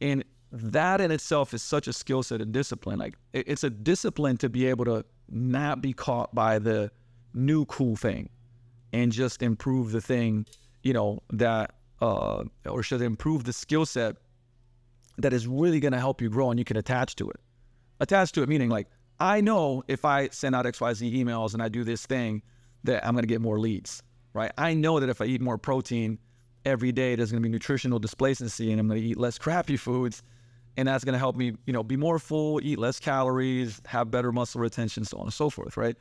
[0.00, 2.98] and that in itself is such a skill set and discipline.
[2.98, 6.90] Like it's a discipline to be able to not be caught by the
[7.34, 8.30] new cool thing
[8.92, 10.46] and just improve the thing,
[10.82, 14.16] you know, that uh or should improve the skill set
[15.18, 17.40] that is really going to help you grow and you can attach to it.
[18.00, 18.88] Attach to it meaning like
[19.20, 22.42] I know if I send out XYZ emails and I do this thing
[22.84, 24.02] that I'm going to get more leads,
[24.32, 24.52] right?
[24.56, 26.18] I know that if I eat more protein
[26.64, 29.76] every day, there's going to be nutritional displacency and I'm going to eat less crappy
[29.76, 30.22] foods
[30.76, 34.12] and that's going to help me, you know, be more full, eat less calories, have
[34.12, 35.96] better muscle retention, so on and so forth, right?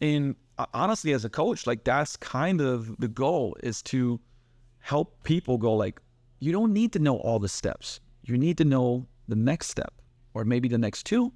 [0.00, 0.34] And
[0.72, 4.18] honestly, as a coach, like that's kind of the goal is to
[4.78, 6.00] help people go like,
[6.40, 8.00] you don't need to know all the steps.
[8.22, 9.92] You need to know the next step
[10.32, 11.32] or maybe the next two.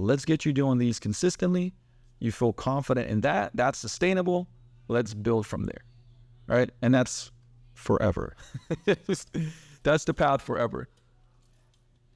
[0.00, 1.74] Let's get you doing these consistently.
[2.20, 3.50] You feel confident in that.
[3.54, 4.46] That's sustainable.
[4.86, 5.82] Let's build from there.
[6.46, 6.70] Right.
[6.82, 7.32] And that's
[7.74, 8.36] forever.
[9.82, 10.88] that's the path forever.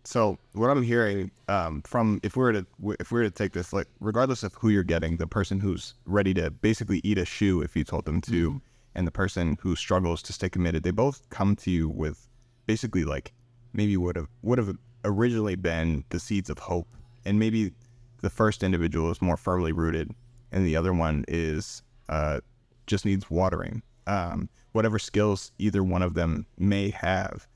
[0.04, 2.66] So what I'm hearing um, from if we were to
[3.00, 5.94] if we were to take this like regardless of who you're getting, the person who's
[6.06, 8.58] ready to basically eat a shoe if you told them to, mm-hmm.
[8.94, 12.28] and the person who struggles to stay committed, they both come to you with
[12.66, 13.32] basically like
[13.72, 16.88] maybe would have would have originally been the seeds of hope,
[17.24, 17.72] and maybe
[18.20, 20.14] the first individual is more firmly rooted,
[20.50, 22.40] and the other one is uh,
[22.86, 23.82] just needs watering.
[24.06, 27.46] Um, whatever skills either one of them may have,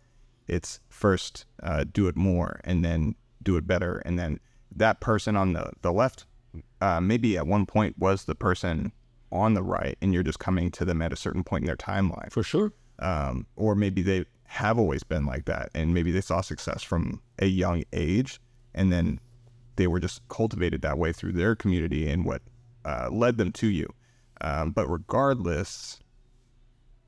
[0.49, 3.99] it's first uh, do it more and then do it better.
[4.05, 4.39] And then
[4.75, 6.27] that person on the, the left,
[6.81, 8.93] uh, maybe at one point was the person
[9.33, 11.77] on the right, and you're just coming to them at a certain point in their
[11.77, 12.31] timeline.
[12.31, 12.73] For sure.
[12.99, 17.21] Um, or maybe they have always been like that, and maybe they saw success from
[17.41, 18.41] a young age,
[18.75, 19.21] and then
[19.77, 22.43] they were just cultivated that way through their community and what
[22.85, 23.93] uh, led them to you.
[24.41, 26.01] Um, but regardless,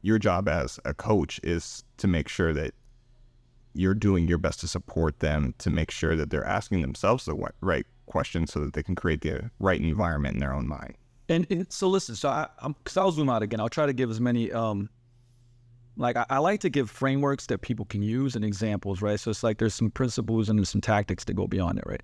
[0.02, 2.74] your job as a coach is to make sure that
[3.74, 7.35] you're doing your best to support them to make sure that they're asking themselves the
[7.61, 10.94] right questions so that they can create the right environment in their own mind.
[11.28, 13.61] And, and so listen, so I, I'm because I'll zoom out again.
[13.61, 14.88] I'll try to give as many um,
[15.98, 19.20] like I, I like to give frameworks that people can use and examples, right?
[19.20, 22.02] So it's like there's some principles and there's some tactics that go beyond it, right?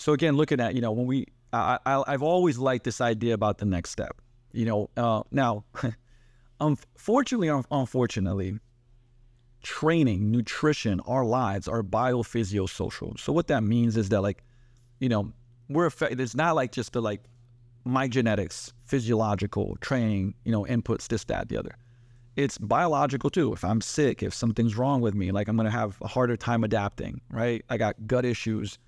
[0.00, 3.34] So again, looking at you know when we, I, I I've always liked this idea
[3.34, 4.16] about the next step.
[4.52, 5.64] You know, uh, now,
[6.60, 8.58] unfortunately, unfortunately,
[9.62, 13.20] training, nutrition, our lives are biophysiosocial.
[13.20, 14.42] So what that means is that like,
[15.00, 15.34] you know,
[15.68, 16.18] we're affected.
[16.18, 17.20] It's not like just the like
[17.84, 21.76] my genetics, physiological training, you know, inputs, this, that, the other.
[22.36, 23.52] It's biological too.
[23.52, 26.64] If I'm sick, if something's wrong with me, like I'm gonna have a harder time
[26.64, 27.62] adapting, right?
[27.68, 28.78] I got gut issues.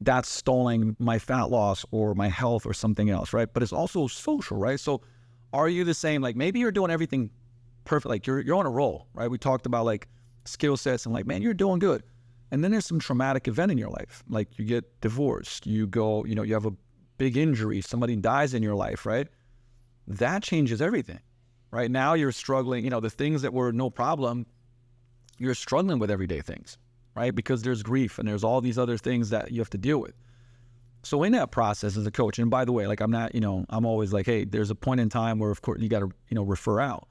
[0.00, 3.52] That's stalling my fat loss or my health or something else, right?
[3.52, 4.80] But it's also social, right?
[4.80, 5.02] So
[5.52, 6.22] are you the same?
[6.22, 7.30] Like maybe you're doing everything
[7.84, 9.30] perfect, like you're you're on a roll, right?
[9.30, 10.08] We talked about like
[10.44, 12.02] skill sets and like, man, you're doing good.
[12.50, 14.24] And then there's some traumatic event in your life.
[14.28, 16.72] Like you get divorced, you go, you know, you have a
[17.18, 19.28] big injury, somebody dies in your life, right?
[20.06, 21.20] That changes everything.
[21.70, 24.46] Right now you're struggling, you know, the things that were no problem,
[25.38, 26.78] you're struggling with everyday things,
[27.14, 27.34] right?
[27.34, 30.14] Because there's grief and there's all these other things that you have to deal with.
[31.02, 33.40] So in that process as a coach, and by the way, like I'm not, you
[33.40, 36.00] know, I'm always like, hey, there's a point in time where of course you got
[36.00, 37.08] to, you know, refer out.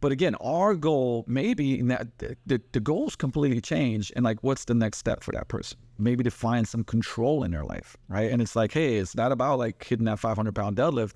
[0.00, 4.12] But again, our goal maybe in that the, the goals completely change.
[4.16, 5.78] And like, what's the next step for that person?
[5.98, 8.30] Maybe to find some control in their life, right?
[8.30, 11.14] And it's like, hey, it's not about like hitting that 500 pound deadlift.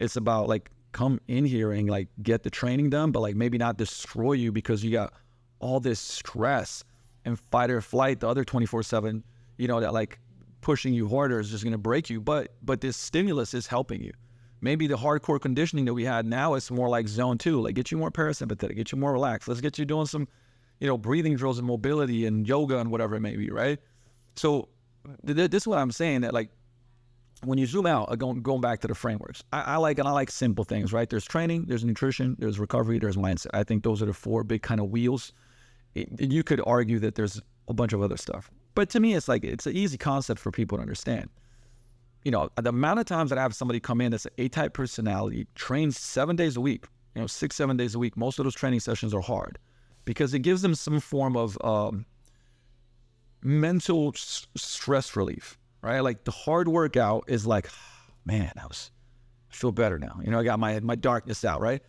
[0.00, 3.58] It's about like come in here and like get the training done, but like maybe
[3.58, 5.12] not destroy you because you got
[5.60, 6.84] all this stress
[7.24, 9.24] and fight or flight, the other 24 seven,
[9.56, 10.18] you know, that like
[10.60, 12.20] pushing you harder is just going to break you.
[12.20, 14.12] But, but this stimulus is helping you.
[14.60, 17.90] Maybe the hardcore conditioning that we had now is more like zone two, like get
[17.90, 19.46] you more parasympathetic, get you more relaxed.
[19.46, 20.26] Let's get you doing some,
[20.80, 23.78] you know, breathing drills and mobility and yoga and whatever it may be, right?
[24.36, 24.68] So
[25.26, 26.50] th- this is what I'm saying that like
[27.42, 30.08] when you zoom out, uh, going, going back to the frameworks, I, I, like and
[30.08, 31.08] I like simple things, right?
[31.08, 33.48] There's training, there's nutrition, there's recovery, there's mindset.
[33.54, 35.32] I think those are the four big kind of wheels.
[35.94, 39.28] It, you could argue that there's a bunch of other stuff, but to me, it's
[39.28, 41.28] like it's an easy concept for people to understand.
[42.24, 44.72] You know, the amount of times that I have somebody come in that's an A-type
[44.72, 48.16] personality, trains seven days a week, you know, six, seven days a week.
[48.16, 49.58] Most of those training sessions are hard
[50.06, 52.06] because it gives them some form of um,
[53.42, 56.00] mental s- stress relief right?
[56.00, 57.68] Like the hard workout is like,
[58.24, 58.90] man, I was,
[59.52, 60.18] I feel better now.
[60.24, 61.82] You know, I got my my darkness out, right?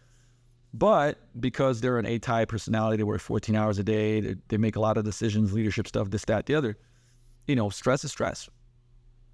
[0.78, 4.76] But because they're an A-type personality, they work 14 hours a day, they, they make
[4.76, 6.78] a lot of decisions, leadership stuff, this, that, the other.
[7.48, 8.50] You know, stress is stress,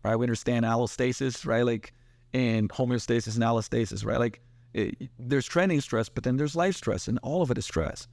[0.06, 0.16] right?
[0.16, 1.66] We understand allostasis, right?
[1.66, 1.94] Like,
[2.32, 4.20] and homeostasis and allostasis, right?
[4.20, 4.40] Like,
[4.76, 8.08] it, there's training stress, but then there's life stress, and all of it is stress.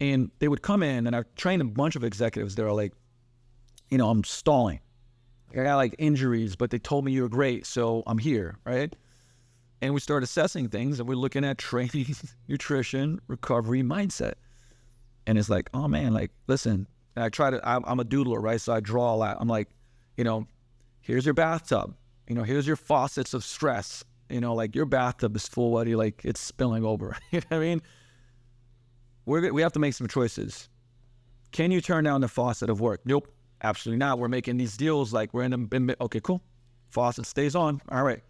[0.00, 2.94] And they would come in, and I've trained a bunch of executives that are like,
[3.90, 4.80] you know, I'm stalling.
[5.52, 8.96] I got like injuries, but they told me you're great, so I'm here, right?
[9.82, 12.14] And we start assessing things and we're looking at training,
[12.48, 14.34] nutrition, recovery, mindset.
[15.26, 18.60] And it's like, oh man, like, listen, I try to, I'm, I'm a doodler, right?
[18.60, 19.36] So I draw a lot.
[19.40, 19.68] I'm like,
[20.16, 20.46] you know,
[21.00, 21.94] here's your bathtub.
[22.28, 24.04] You know, here's your faucets of stress.
[24.28, 27.16] You know, like your bathtub is full, buddy, like it's spilling over.
[27.30, 27.82] you know what I mean?
[29.26, 30.68] We're, we have to make some choices.
[31.52, 33.00] Can you turn down the faucet of work?
[33.04, 33.28] Nope.
[33.62, 34.18] Absolutely not.
[34.18, 36.42] We're making these deals like we're in a okay, cool.
[36.88, 37.80] Faucet stays on.
[37.90, 38.22] All right.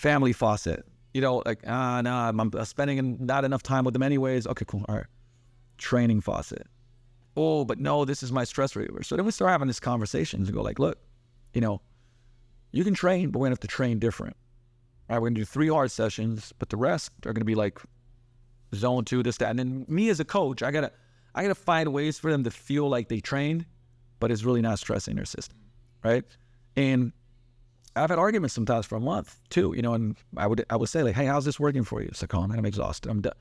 [0.00, 0.86] Family faucet.
[1.12, 4.46] You know, like ah, nah, I'm spending not enough time with them anyways.
[4.46, 4.82] Okay, cool.
[4.88, 5.04] All right.
[5.76, 6.66] Training faucet.
[7.36, 9.02] Oh, but no, this is my stress reliever.
[9.02, 10.96] So then we start having these conversations and go like, look,
[11.52, 11.82] you know,
[12.72, 14.34] you can train, but we're gonna have to train different.
[15.10, 17.78] All right, we're gonna do three hard sessions, but the rest are gonna be like
[18.74, 19.50] zone two, this, that.
[19.50, 20.92] And then me as a coach, I gotta
[21.34, 23.66] I gotta find ways for them to feel like they trained,
[24.18, 25.58] but it's really not stressing their system,
[26.02, 26.24] right?
[26.74, 27.12] And
[28.02, 30.88] I've had arguments sometimes for a month too, you know, and I would I would
[30.88, 32.08] say like, hey, how's this working for you?
[32.08, 33.10] It's like, oh man, I'm exhausted.
[33.10, 33.34] I'm done.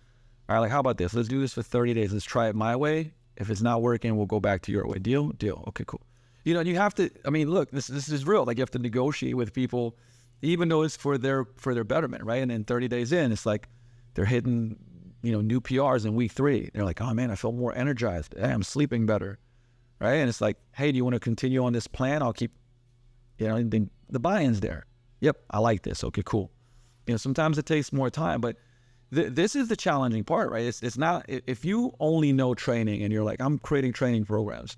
[0.47, 1.13] All right, like how about this?
[1.13, 2.13] Let's do this for 30 days.
[2.13, 3.13] Let's try it my way.
[3.37, 4.99] If it's not working, we'll go back to your way.
[4.99, 5.29] Deal?
[5.29, 5.63] Deal.
[5.69, 6.01] Okay, cool.
[6.43, 7.09] You know, you have to.
[7.25, 8.45] I mean, look, this this is real.
[8.45, 9.97] Like you have to negotiate with people,
[10.41, 12.41] even though it's for their for their betterment, right?
[12.41, 13.69] And then 30 days in, it's like
[14.13, 14.77] they're hitting
[15.21, 16.69] you know, new PRs in week three.
[16.73, 18.35] They're like, oh man, I feel more energized.
[18.37, 19.39] Hey, I'm sleeping better.
[19.99, 20.15] Right.
[20.15, 22.23] And it's like, hey, do you want to continue on this plan?
[22.23, 22.51] I'll keep,
[23.37, 24.85] you know, the, the buy in's there.
[25.21, 25.37] Yep.
[25.51, 26.03] I like this.
[26.03, 26.51] Okay, cool.
[27.07, 28.57] You know, sometimes it takes more time, but
[29.13, 30.65] th- this is the challenging part, right?
[30.65, 34.77] It's, it's not, if you only know training and you're like, I'm creating training programs,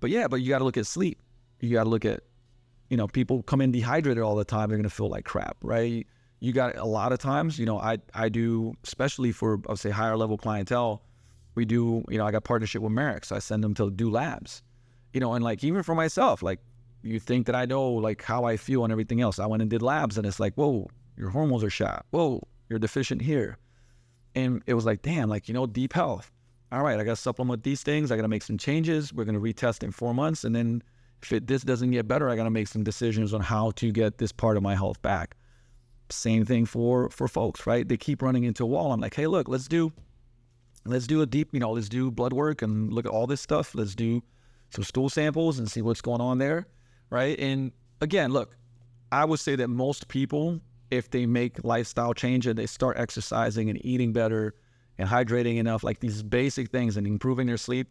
[0.00, 1.22] but yeah, but you got to look at sleep.
[1.60, 2.22] You got to look at,
[2.90, 4.68] you know, people come in dehydrated all the time.
[4.68, 6.06] They're to feel like crap, right?
[6.42, 9.90] you got a lot of times, you know, I I do especially for I'll say
[9.90, 11.00] higher level clientele,
[11.54, 14.10] we do, you know, I got partnership with Marek, so I send them to do
[14.10, 14.60] labs,
[15.12, 16.58] you know, and like even for myself, like
[17.02, 19.38] you think that I know like how I feel and everything else.
[19.38, 22.06] I went and did labs, and it's like, whoa, your hormones are shot.
[22.10, 23.58] Whoa, you're deficient here,
[24.34, 26.30] and it was like, damn, like you know, deep health.
[26.70, 28.10] All right, I got to supplement these things.
[28.10, 29.12] I got to make some changes.
[29.12, 30.82] We're to retest in four months, and then
[31.22, 33.92] if it, this doesn't get better, I got to make some decisions on how to
[33.92, 35.36] get this part of my health back.
[36.10, 37.86] Same thing for for folks, right?
[37.86, 38.92] They keep running into a wall.
[38.92, 39.92] I'm like, hey, look, let's do
[40.84, 43.40] let's do a deep, you know, let's do blood work and look at all this
[43.40, 43.74] stuff.
[43.74, 44.22] Let's do
[44.70, 46.66] some stool samples and see what's going on there,
[47.12, 47.38] right?
[47.38, 48.56] And again, look,
[49.12, 53.70] I would say that most people, if they make lifestyle change and they start exercising
[53.70, 54.54] and eating better
[54.98, 57.88] and hydrating enough, like these basic things and improving their sleep,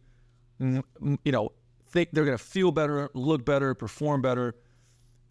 [0.60, 0.84] you
[1.26, 1.52] know,
[1.88, 4.56] think they're to feel better, look better, perform better.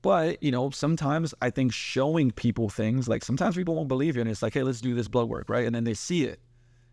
[0.02, 4.22] But, you know, sometimes I think showing people things, like sometimes people won't believe you
[4.22, 5.66] and it's like, hey, let's do this blood work, right?
[5.66, 6.40] And then they see it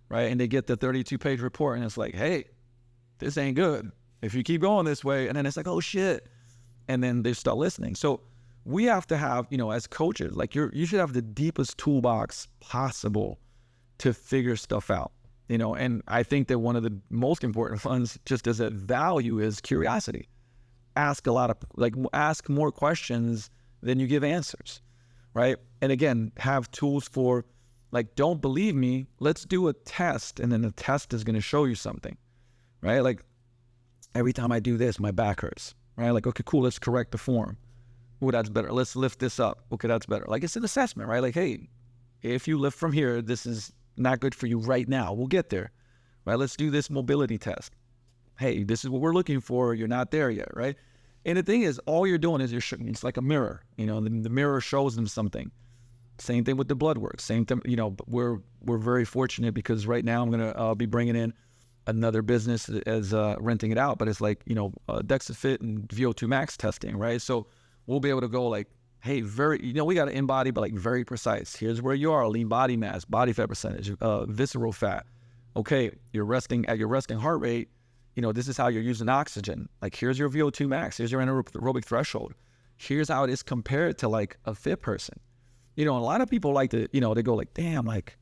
[0.10, 0.32] right?
[0.32, 2.46] And they get the 32 page report and it's like, hey,
[3.20, 3.92] this ain't good.
[4.22, 6.28] If you keep going this way, and then it's like, oh shit.
[6.88, 7.96] And then they start listening.
[7.96, 8.22] So
[8.66, 11.78] we have to have, you know, as coaches, like you're you should have the deepest
[11.78, 13.40] toolbox possible
[14.00, 15.12] to figure stuff out.
[15.48, 18.70] You know, and I think that one of the most important ones, just as a
[18.70, 20.28] value, is curiosity.
[20.96, 23.50] Ask a lot of like ask more questions
[23.82, 24.82] than you give answers.
[25.34, 25.58] Right.
[25.82, 27.46] And again, have tools for
[27.92, 29.08] like, don't believe me.
[29.20, 30.40] Let's do a test.
[30.40, 32.18] And then the test is going to show you something,
[32.82, 33.00] right?
[33.00, 33.24] Like,
[34.14, 36.12] every time I do this, my back hurts, right?
[36.12, 36.64] Like, okay, cool.
[36.64, 37.58] Let's correct the form.
[38.22, 38.72] Oh, that's better.
[38.72, 39.66] Let's lift this up.
[39.72, 40.26] Okay, that's better.
[40.28, 41.22] Like, it's an assessment, right?
[41.22, 41.68] Like, hey,
[42.22, 45.14] if you lift from here, this is not good for you right now.
[45.14, 45.72] We'll get there,
[46.26, 46.38] right?
[46.38, 47.74] Let's do this mobility test.
[48.40, 49.74] Hey, this is what we're looking for.
[49.74, 50.76] You're not there yet, right?
[51.26, 53.64] And the thing is, all you're doing is you're showing, it's like a mirror.
[53.78, 55.52] You know, the, the mirror shows them something.
[56.20, 57.20] Same thing with the blood work.
[57.20, 60.88] Same thing, you know, we're we're very fortunate because right now I'm gonna uh, be
[60.88, 61.34] bringing in
[61.88, 65.88] another business as uh, renting it out, but it's like you know uh, DexaFit and
[65.90, 67.22] VO2 Max testing, right?
[67.22, 67.48] So
[67.86, 68.68] we'll be able to go like,
[69.02, 71.56] hey, very, you know, we got an InBody, but like very precise.
[71.56, 75.06] Here's where you are: lean body mass, body fat percentage, uh, visceral fat.
[75.56, 77.70] Okay, you're resting at your resting heart rate.
[78.16, 79.70] You know, this is how you're using oxygen.
[79.82, 80.98] Like, here's your VO2 max.
[80.98, 82.34] Here's your anaerobic threshold.
[82.76, 85.20] Here's how it is compared to like a fit person
[85.78, 88.18] you know, a lot of people like to, you know, they go like, damn, like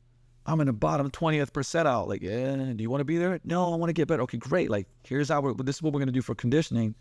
[0.46, 2.06] I'm in the bottom 20th percentile.
[2.06, 3.40] Like, yeah, do you want to be there?
[3.44, 4.22] No, I want to get better.
[4.22, 4.70] Okay, great.
[4.70, 6.94] Like, here's how we're, this is what we're going to do for conditioning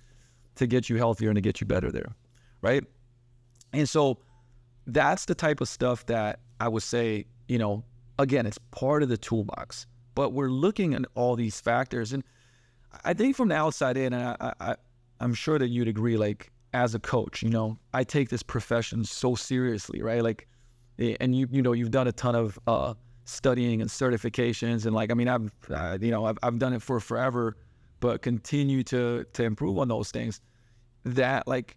[0.55, 2.15] to get you healthier and to get you better there.
[2.61, 2.83] Right.
[3.73, 4.17] And so
[4.87, 7.83] that's the type of stuff that I would say, you know,
[8.17, 12.13] again, it's part of the toolbox, but we're looking at all these factors.
[12.13, 12.23] And
[13.03, 14.75] I think from the outside in, and I, I,
[15.19, 19.03] I'm sure that you'd agree, like, as a coach, you know, I take this profession
[19.05, 20.23] so seriously, right?
[20.23, 20.47] Like,
[20.99, 22.93] eh, and you, you know, you've done a ton of uh,
[23.25, 26.81] studying and certifications, and like, I mean, I've, uh, you know, I've, I've done it
[26.81, 27.57] for forever,
[27.99, 30.41] but continue to to improve on those things.
[31.03, 31.75] That like,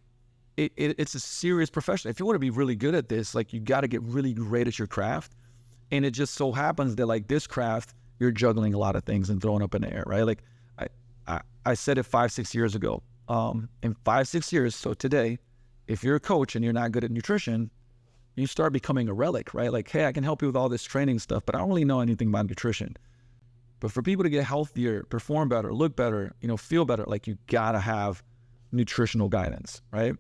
[0.56, 2.10] it, it it's a serious profession.
[2.10, 4.32] If you want to be really good at this, like, you got to get really
[4.32, 5.32] great at your craft.
[5.90, 9.30] And it just so happens that like this craft, you're juggling a lot of things
[9.30, 10.24] and throwing up in the air, right?
[10.24, 10.42] Like,
[10.78, 10.88] I,
[11.26, 15.38] I, I said it five, six years ago um, in five, six years, so today,
[15.86, 17.70] if you're a coach and you're not good at nutrition,
[18.40, 19.72] you start becoming a relic, right?
[19.72, 21.84] Like, hey, I can help you with all this training stuff, but I don't really
[21.84, 22.96] know anything about nutrition.
[23.80, 27.26] But for people to get healthier, perform better, look better, you know, feel better, like
[27.26, 28.22] you gotta have
[28.72, 30.14] nutritional guidance, right?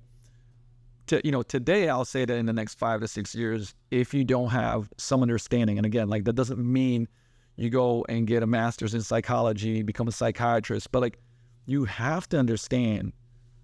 [1.08, 4.14] To, you know, today I'll say that in the next five to six years, if
[4.14, 7.08] you don't have some understanding, and again, like that doesn't mean
[7.56, 11.18] you go and get a master's in psychology, become a psychiatrist, but like
[11.66, 13.12] you have to understand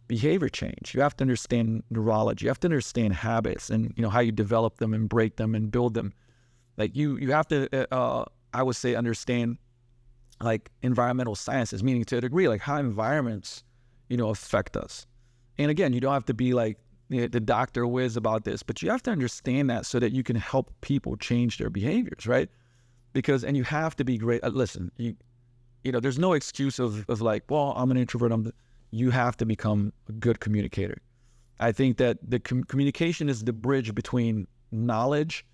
[0.06, 0.94] behavior change.
[0.94, 2.44] You have to understand neurology.
[2.44, 5.54] You have to understand habits and you know how you develop them and break them
[5.54, 6.12] and build them.
[6.76, 7.68] Like you, you have to.
[7.72, 9.58] Uh, uh, I would say understand
[10.40, 13.64] like environmental sciences, meaning to a degree, like how environments,
[14.08, 15.06] you know, affect us.
[15.58, 18.90] And again, you don't have to be like the doctor whiz about this, but you
[18.90, 22.48] have to understand that so that you can help people change their behaviors, right?
[23.12, 24.42] Because and you have to be great.
[24.42, 25.14] Uh, listen, you
[25.84, 28.32] you know, there's no excuse of, of like, well, I'm an introvert.
[28.32, 28.50] I'm,
[28.90, 30.98] you have to become a good communicator.
[31.60, 35.46] I think that the com- communication is the bridge between knowledge.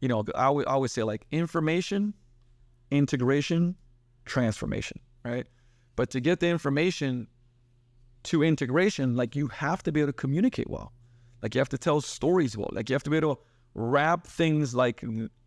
[0.00, 2.14] You know, I, I always say like information,
[2.90, 3.76] integration,
[4.24, 5.46] transformation, right?
[5.96, 7.26] But to get the information
[8.24, 10.92] to integration, like you have to be able to communicate well.
[11.42, 12.70] Like you have to tell stories well.
[12.72, 13.42] Like you have to be able to
[13.74, 15.04] wrap things like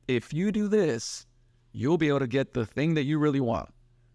[0.08, 1.26] if you do this,
[1.74, 3.70] you'll be able to get the thing that you really want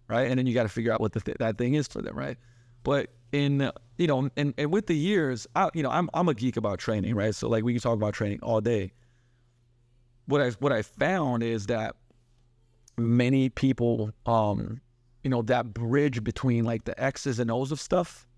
[0.09, 0.29] right?
[0.29, 2.17] And then you got to figure out what the th- that thing is for them,
[2.17, 2.37] right?
[2.83, 6.35] But in you know, and, and with the years, I you know, I'm I'm a
[6.35, 7.35] geek about training, right?
[7.35, 8.93] So like we can talk about training all day.
[10.27, 11.97] What I what I found is that
[12.99, 14.81] many people um
[15.27, 18.29] you know, that bridge between like the X's and O's of stuff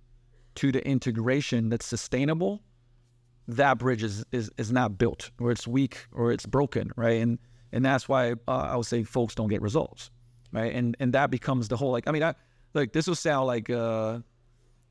[0.55, 2.63] to the integration that's sustainable,
[3.47, 7.21] that bridge is is, is not built or it's weak or it's broken, right?
[7.21, 7.39] And
[7.73, 10.11] and that's why uh, I would say folks don't get results,
[10.51, 10.75] right?
[10.75, 12.35] And and that becomes the whole like I mean, I,
[12.73, 14.21] like this will sound like uh,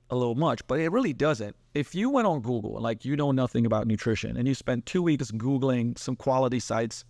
[0.09, 1.55] a little much, but it really doesn't.
[1.73, 5.01] If you went on Google, like you know nothing about nutrition, and you spent two
[5.01, 7.03] weeks googling some quality sites,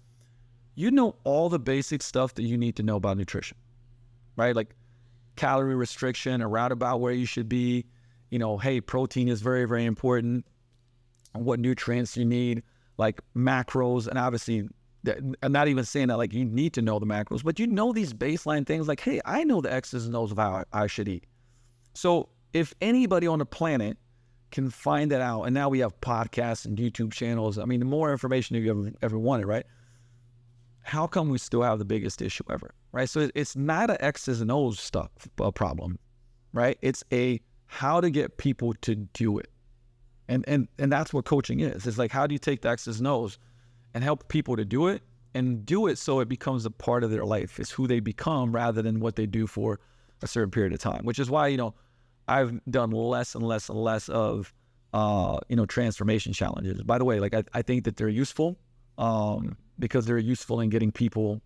[0.75, 3.57] you know all the basic stuff that you need to know about nutrition,
[4.35, 4.55] right?
[4.55, 4.75] Like
[5.35, 7.85] calorie restriction, around about where you should be.
[8.29, 10.45] You know, hey, protein is very very important.
[11.33, 12.63] What nutrients you need,
[12.97, 14.67] like macros, and obviously
[15.41, 17.93] I'm not even saying that like you need to know the macros, but you know
[17.93, 21.07] these baseline things like, hey, I know the X's and O's of how I should
[21.07, 21.25] eat.
[21.93, 23.97] So if anybody on the planet
[24.51, 27.85] can find that out, and now we have podcasts and YouTube channels, I mean, the
[27.85, 29.65] more information you ever, ever wanted, right?
[30.83, 33.09] How come we still have the biggest issue ever, right?
[33.09, 35.99] So it's not an X's and O's stuff a problem,
[36.53, 36.77] right?
[36.81, 39.49] It's a how to get people to do it,
[40.29, 41.85] and and and that's what coaching is.
[41.85, 43.37] It's like how do you take the X's and O's
[43.93, 45.01] and help people to do it
[45.33, 47.59] and do it so it becomes a part of their life.
[47.59, 49.79] It's who they become rather than what they do for
[50.21, 51.73] a certain period of time, which is why, you know,
[52.27, 54.53] I've done less and less and less of,
[54.93, 56.81] uh, you know, transformation challenges.
[56.83, 58.57] By the way, like I, I think that they're useful
[58.97, 61.41] um, because they're useful in getting people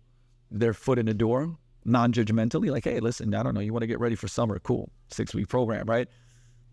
[0.50, 3.88] their foot in the door non-judgmentally like hey listen i don't know you want to
[3.88, 6.06] get ready for summer cool six week program right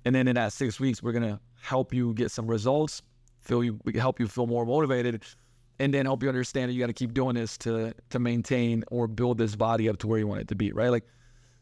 [0.05, 3.01] and then in that six weeks we're to help you get some results
[3.39, 5.23] feel you help you feel more motivated
[5.79, 8.83] and then help you understand that you got to keep doing this to to maintain
[8.91, 10.89] or build this body up to where you want it to be, right?
[10.89, 11.05] Like,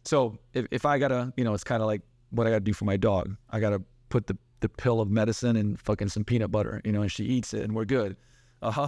[0.03, 2.01] so if, if I gotta, you know, it's kind of like
[2.31, 3.35] what I gotta do for my dog.
[3.49, 7.03] I gotta put the the pill of medicine and fucking some peanut butter, you know,
[7.03, 8.17] and she eats it and we're good.
[8.59, 8.87] Uh huh.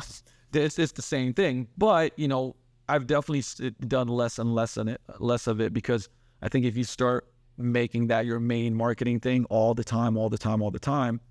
[0.51, 2.55] It's it's the same thing, but you know,
[2.87, 3.43] I've definitely
[3.87, 6.09] done less and less it, less of it because
[6.41, 10.27] I think if you start making that your main marketing thing all the time, all
[10.27, 11.21] the time, all the time,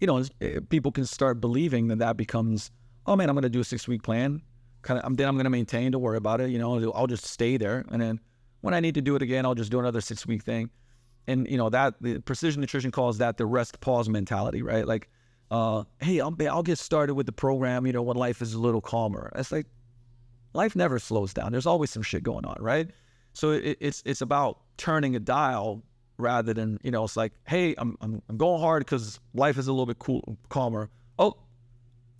[0.00, 2.70] you know, eh, people can start believing that that becomes
[3.08, 4.40] oh man, I'm going to do a six week plan.
[4.82, 5.90] Kind of, then I'm going to maintain.
[5.90, 6.50] Don't worry about it.
[6.50, 8.20] You know, I'll just stay there, and then
[8.60, 10.70] when I need to do it again, I'll just do another six week thing.
[11.28, 14.86] And you know that the precision nutrition calls that the rest pause mentality, right?
[14.86, 15.08] Like,
[15.50, 17.86] uh, hey, I'll, I'll get started with the program.
[17.86, 19.30] You know, when life is a little calmer.
[19.36, 19.66] It's like
[20.54, 21.52] life never slows down.
[21.52, 22.90] There's always some shit going on, right?
[23.34, 25.82] So it, it's it's about turning a dial
[26.16, 29.68] rather than you know it's like hey I'm I'm, I'm going hard because life is
[29.68, 30.90] a little bit cool calmer.
[31.18, 31.36] Oh,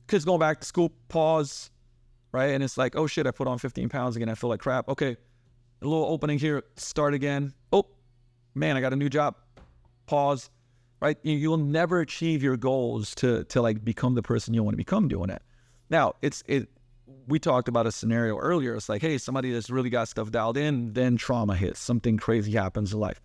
[0.06, 1.70] kids going back to school, pause,
[2.32, 2.50] right?
[2.50, 4.28] And it's like, oh shit, I put on 15 pounds again.
[4.28, 4.88] I feel like crap.
[4.88, 5.16] Okay,
[5.82, 7.52] a little opening here, start again.
[7.72, 7.86] Oh,
[8.54, 9.36] man, I got a new job.
[10.06, 10.50] Pause,
[11.00, 11.18] right?
[11.22, 14.78] You, will never achieve your goals to to like become the person you want to
[14.78, 15.42] become doing it.
[15.90, 16.68] Now, it's it.
[17.26, 18.74] We talked about a scenario earlier.
[18.74, 22.52] It's like, hey, somebody that's really got stuff dialed in, then trauma hits, something crazy
[22.52, 23.20] happens in life.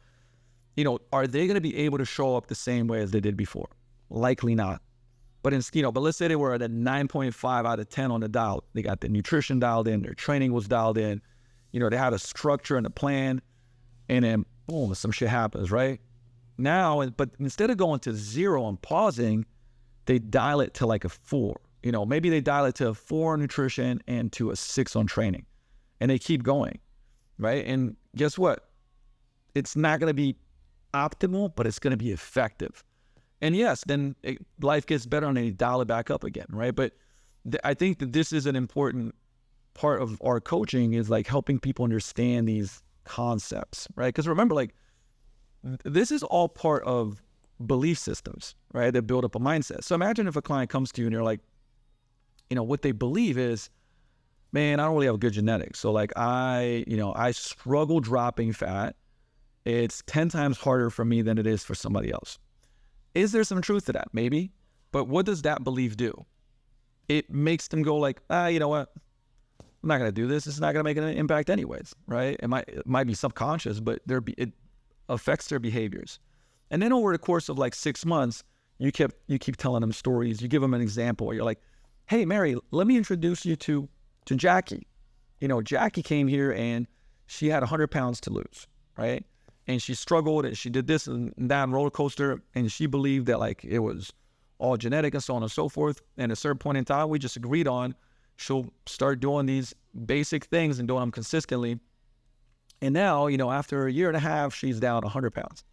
[0.76, 3.12] You know, are they going to be able to show up the same way as
[3.12, 3.70] they did before?
[4.10, 4.82] Likely not.
[5.44, 8.12] But in you know, but let's say they were at a 9.5 out of 10
[8.12, 8.64] on the dial.
[8.74, 11.22] They got the nutrition dialed in, their training was dialed in.
[11.74, 13.42] You know, they had a structure and a plan,
[14.08, 16.00] and then boom, some shit happens, right?
[16.58, 19.46] Now, but instead of going to zero and pausing,
[20.06, 21.60] they dial it to like a four.
[21.82, 24.96] You know, maybe they dial it to a four on nutrition and to a six
[24.96, 25.46] on training,
[26.00, 26.80] and they keep going,
[27.38, 27.66] right?
[27.66, 28.70] And guess what?
[29.56, 30.36] It's not going to be
[30.94, 32.84] optimal, but it's going to be effective.
[33.42, 36.74] And yes, then it, life gets better and they dial it back up again, right?
[36.74, 36.94] But
[37.44, 39.16] th- I think that this is an important
[39.74, 44.08] part of our coaching is like helping people understand these concepts, right?
[44.08, 44.74] Because remember, like
[45.84, 47.22] this is all part of
[47.66, 48.92] belief systems, right?
[48.92, 49.84] That build up a mindset.
[49.84, 51.40] So imagine if a client comes to you and you're like,
[52.50, 53.70] you know, what they believe is,
[54.52, 55.80] man, I don't really have good genetics.
[55.80, 58.96] So like I, you know, I struggle dropping fat.
[59.66, 62.38] It's 10 times harder for me than it is for somebody else.
[63.16, 64.10] Is there some truth to that?
[64.12, 64.52] Maybe.
[64.92, 66.26] But what does that belief do?
[67.08, 68.94] It makes them go like, ah, you know what?
[69.84, 70.48] I'm not gonna do this.
[70.48, 72.38] It's not gonna make an impact anyways, right?
[72.42, 74.52] It might it might be subconscious, but there be it
[75.10, 76.20] affects their behaviors.
[76.72, 78.44] And then over the course of like six months,
[78.80, 80.42] you kept you keep telling them stories.
[80.42, 81.34] You give them an example.
[81.34, 81.60] You're like,
[82.08, 83.88] hey, Mary, let me introduce you to
[84.26, 84.88] to Jackie.
[85.42, 86.88] You know, Jackie came here and
[87.28, 88.68] she had 100 pounds to lose,
[88.98, 89.26] right?
[89.68, 93.40] and she struggled and she did this and that roller coaster and she believed that
[93.40, 94.12] like it was
[94.60, 96.02] all genetic and so on and so forth.
[96.18, 97.96] And at a certain point in time, we just agreed on
[98.38, 99.74] she'll start doing these
[100.06, 101.80] basic things and doing them consistently.
[102.82, 105.64] And now, you know, after a year and a half, she's down 100 pounds,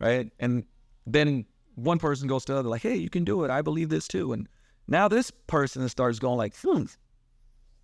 [0.00, 0.30] right?
[0.40, 0.64] And
[1.06, 1.44] then
[1.76, 3.50] one person goes to the other, like, hey, you can do it.
[3.50, 4.32] I believe this too.
[4.32, 4.48] And
[4.88, 6.84] now this person starts going like, hmm,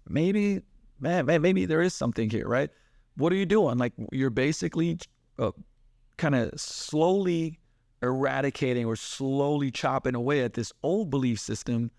[0.09, 0.63] maybe,
[0.99, 2.71] man, man maybe there is something here, right?
[3.17, 3.79] what are you doing?
[3.79, 4.99] Like you're basically
[5.39, 5.53] uh,
[6.17, 7.59] kind of slowly
[8.03, 11.91] eradicating or slowly chopping away at this old belief system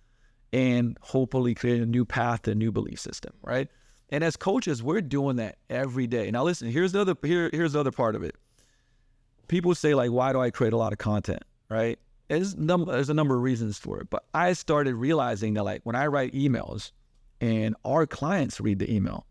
[0.53, 3.69] and hopefully create a new path a new belief system, right?
[4.09, 6.31] And as coaches, we're doing that every day.
[6.31, 8.35] Now, listen, here's the other here, here's the other part of it.
[9.47, 11.99] People say like, why do I create a lot of content, right?
[12.29, 15.81] There's, num- there's a number of reasons for it, but I started realizing that like
[15.83, 16.91] when I write emails
[17.39, 19.25] and our clients read the email,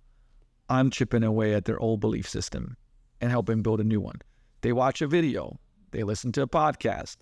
[0.68, 2.76] I'm chipping away at their old belief system
[3.20, 4.20] and helping build a new one.
[4.62, 5.58] They watch a video,
[5.90, 7.16] they listen to a podcast,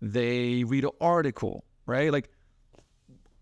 [0.00, 2.12] they read an article, right?
[2.12, 2.30] Like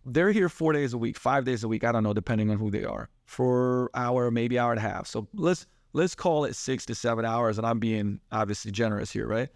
[0.07, 1.84] they're here four days a week, five days a week.
[1.84, 5.07] I don't know, depending on who they are, for hour, maybe hour and a half.
[5.07, 9.26] So let's let's call it six to seven hours, and I'm being obviously generous here,
[9.26, 9.48] right?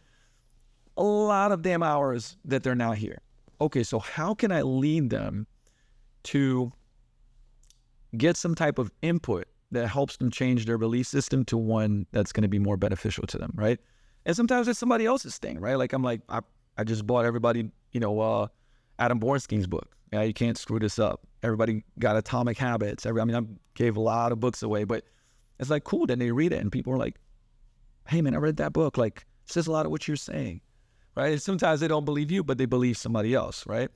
[0.97, 3.21] A lot of damn hours that they're now here.
[3.61, 5.47] Okay, so how can I lead them
[6.25, 6.73] to
[8.17, 12.33] get some type of input that helps them change their belief system to one that's
[12.33, 13.79] going to be more beneficial to them, right?
[14.25, 15.77] And sometimes it's somebody else's thing, right?
[15.77, 16.41] Like I'm like I
[16.77, 18.49] I just bought everybody, you know, uh,
[18.99, 19.95] Adam Bornstein's book.
[20.13, 21.21] Yeah, you can't screw this up.
[21.43, 23.05] Everybody got Atomic Habits.
[23.07, 23.43] Every, I mean, I
[23.75, 25.05] gave a lot of books away, but
[25.61, 26.07] it's like cool.
[26.07, 27.17] Then they read it, and people are like,
[28.09, 28.97] "Hey, man, I read that book.
[28.97, 30.61] Like, says a lot of what you're saying,
[31.15, 33.91] right?" And sometimes they don't believe you, but they believe somebody else, right?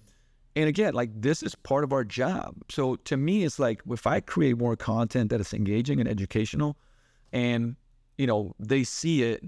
[0.55, 2.55] And again, like this is part of our job.
[2.69, 6.77] So to me, it's like if I create more content that is engaging and educational,
[7.33, 7.75] and
[8.19, 9.43] you know they see it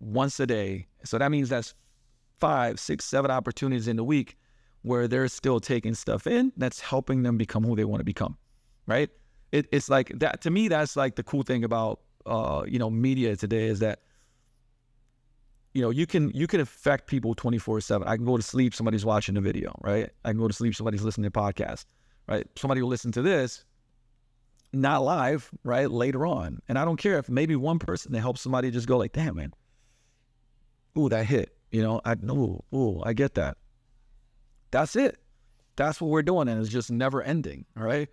[0.00, 1.74] once a day, so that means that's
[2.38, 4.36] five, six, seven opportunities in the week
[4.84, 8.36] where they're still taking stuff in that's helping them become who they want to become,
[8.86, 9.08] right?
[9.50, 10.68] It, it's like that to me.
[10.68, 14.00] That's like the cool thing about uh, you know media today is that
[15.72, 18.74] you know you can you can affect people 24 7 i can go to sleep
[18.74, 20.10] somebody's watching a video right?
[20.24, 21.86] I can go to sleep somebody's listening to a podcast
[22.26, 22.46] right?
[22.56, 23.64] Somebody will listen to this
[24.72, 26.60] not live right later on.
[26.68, 29.36] And i don't care if maybe one person that helps somebody just go like damn
[29.36, 29.52] man.
[30.98, 32.00] Ooh that hit you know?
[32.04, 33.56] I know ooh i get that
[34.74, 35.18] that's it.
[35.76, 37.64] That's what we're doing, and it's just never ending.
[37.76, 38.08] All right.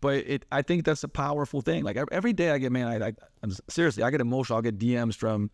[0.00, 1.84] But it, I think that's a powerful thing.
[1.84, 3.12] Like every day, I get man, I, I
[3.42, 4.56] I'm, seriously, I get emotional.
[4.56, 5.50] I'll get DMs from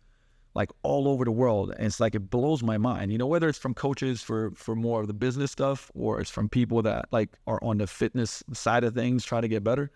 [0.53, 3.11] like all over the world, and it's like it blows my mind.
[3.11, 6.29] You know, whether it's from coaches for for more of the business stuff, or it's
[6.29, 9.91] from people that like are on the fitness side of things, trying to get better.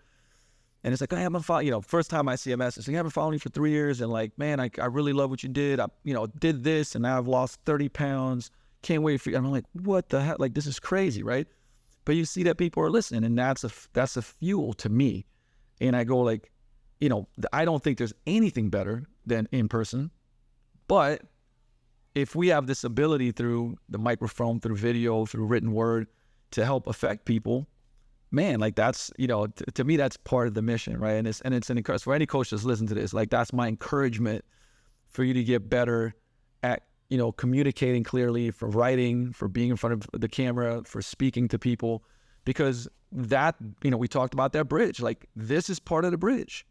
[0.84, 1.64] And it's like I haven't followed.
[1.64, 3.70] You know, first time I see a message, like, I haven't followed you for three
[3.70, 5.80] years, and like, man, I, I really love what you did.
[5.80, 8.50] I you know did this, and now I've lost thirty pounds
[8.82, 9.36] can't wait for you.
[9.36, 10.38] And I'm like, what the heck?
[10.38, 11.46] Like, this is crazy, right?
[12.04, 15.26] But you see that people are listening, and that's a that's a fuel to me.
[15.80, 16.50] And I go like,
[17.00, 20.10] you know, I don't think there's anything better than in person,
[20.86, 21.22] but
[22.14, 26.08] if we have this ability through the microphone, through video, through written word
[26.52, 27.68] to help affect people,
[28.30, 31.12] man, like that's you know, t- to me that's part of the mission, right?
[31.12, 33.12] And it's and it's an encouragement for any coach that's listening to this.
[33.12, 34.44] Like that's my encouragement
[35.08, 36.14] for you to get better
[36.62, 41.00] at you know, communicating clearly, for writing, for being in front of the camera, for
[41.00, 42.04] speaking to people,
[42.44, 45.00] because that, you know, we talked about that bridge.
[45.00, 46.66] Like this is part of the bridge,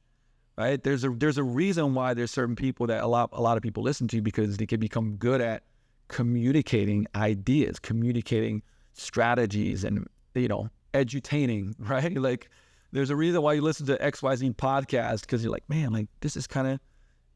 [0.58, 0.82] right?
[0.84, 3.64] There's a there's a reason why there's certain people that a lot a lot of
[3.64, 5.64] people listen to because they can become good at
[6.08, 8.62] communicating ideas, communicating
[8.94, 12.16] strategies, and you know, edutaining, right?
[12.16, 12.50] Like
[12.92, 16.38] there's a reason why you listen to XYZ podcast because you're like, man, like this
[16.38, 16.80] is kind of,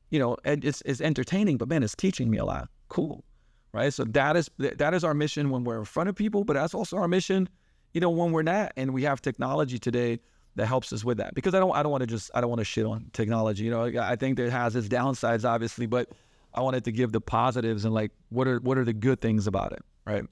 [0.10, 3.24] you know, it's, it's entertaining, but man, it's teaching me a lot cool
[3.74, 3.94] right?
[3.94, 6.74] So that is that is our mission when we're in front of people but that's
[6.74, 7.48] also our mission
[7.94, 10.20] you know when we're not and we have technology today
[10.56, 11.34] that helps us with that.
[11.34, 13.64] Because i don't i don't want to just i don't want to shit on technology
[13.64, 16.10] you know i think it has its downsides obviously but
[16.54, 19.48] i wanted to give the positives and like what are what are the good things
[19.48, 20.26] about it right?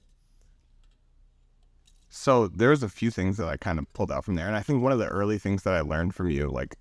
[2.12, 4.60] So there's a few things that i kind of pulled out from there and i
[4.60, 6.76] think one of the early things that i learned from you like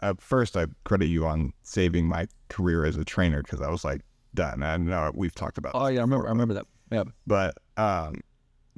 [0.00, 3.84] at first i credit you on saving my career as a trainer because i was
[3.84, 4.00] like
[4.34, 4.62] done.
[4.62, 5.72] I know we've talked about.
[5.74, 6.26] Oh yeah, I remember.
[6.26, 6.66] I remember that.
[6.90, 7.04] Yeah.
[7.26, 8.20] But um,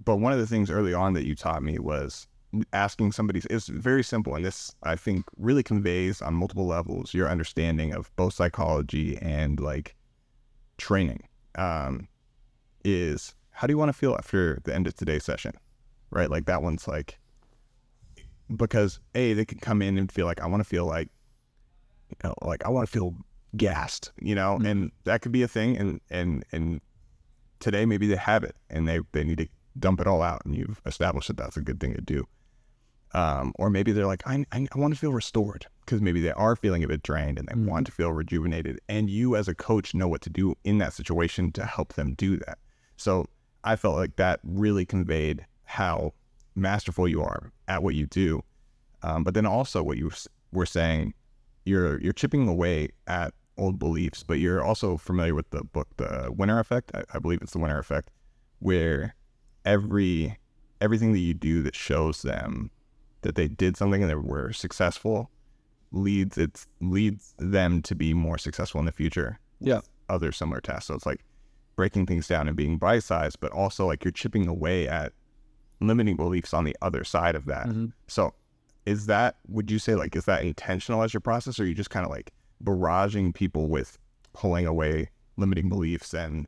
[0.05, 2.27] but one of the things early on that you taught me was
[2.73, 3.41] asking somebody.
[3.51, 8.15] It's very simple, and this I think really conveys on multiple levels your understanding of
[8.17, 9.97] both psychology and like
[10.79, 11.29] training.
[11.57, 12.09] Um,
[12.85, 15.53] is how do you want to feel after the end of today's session,
[16.11, 16.31] right?
[16.31, 17.19] Like that one's like
[18.55, 21.09] because a they can come in and feel like I want to feel like
[22.11, 23.15] you know, like I want to feel
[23.57, 24.67] gassed, you know, mm-hmm.
[24.67, 25.77] and that could be a thing.
[25.77, 26.81] And and and
[27.61, 29.49] today maybe they have it and they they need to
[29.79, 32.25] dump it all out, and you've established that that's a good thing to do.
[33.13, 36.33] Um, or maybe they're like, I, I, I want to feel restored because maybe they
[36.33, 37.71] are feeling a bit drained and they mm-hmm.
[37.71, 38.81] want to feel rejuvenated.
[38.89, 42.15] And you, as a coach, know what to do in that situation to help them
[42.15, 42.59] do that.
[42.97, 43.27] So
[43.63, 46.13] I felt like that really conveyed how
[46.57, 48.43] masterful you are at what you do.
[49.05, 50.11] Um, but then also what you
[50.51, 51.15] were saying
[51.65, 56.33] you're you're chipping away at old beliefs, but you're also familiar with the book, The
[56.35, 56.91] Winner Effect.
[56.95, 58.11] I, I believe it's The Winner Effect,
[58.59, 59.15] where
[59.65, 60.39] every
[60.81, 62.71] everything that you do that shows them
[63.23, 65.31] that they did something and they were successful
[65.93, 69.39] leads it leads them to be more successful in the future.
[69.61, 69.81] Yeah.
[70.09, 70.87] Other similar tasks.
[70.87, 71.25] So it's like
[71.77, 75.13] breaking things down and being bite sized, but also like you're chipping away at
[75.81, 77.67] limiting beliefs on the other side of that.
[77.67, 77.87] Mm-hmm.
[78.09, 78.35] So
[78.87, 81.75] is that would you say like is that intentional as your process or are you
[81.75, 82.33] just kind of like
[82.65, 83.99] barraging people with
[84.33, 86.47] pulling away limiting beliefs and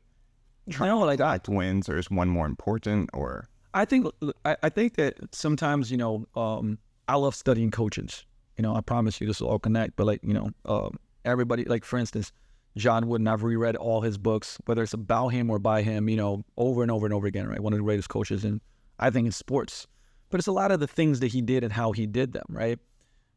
[0.79, 4.07] I know, like I, wins or is one more important or I think
[4.43, 8.25] I, I think that sometimes you know um, I love studying coaches.
[8.57, 9.95] You know, I promise you this will all connect.
[9.95, 12.31] But like you know, um, everybody like for instance,
[12.75, 13.27] John Wooden.
[13.27, 16.09] I've reread all his books, whether it's about him or by him.
[16.09, 17.47] You know, over and over and over again.
[17.47, 18.61] Right, one of the greatest coaches in
[18.99, 19.85] I think in sports.
[20.29, 22.45] But it's a lot of the things that he did and how he did them.
[22.49, 22.79] Right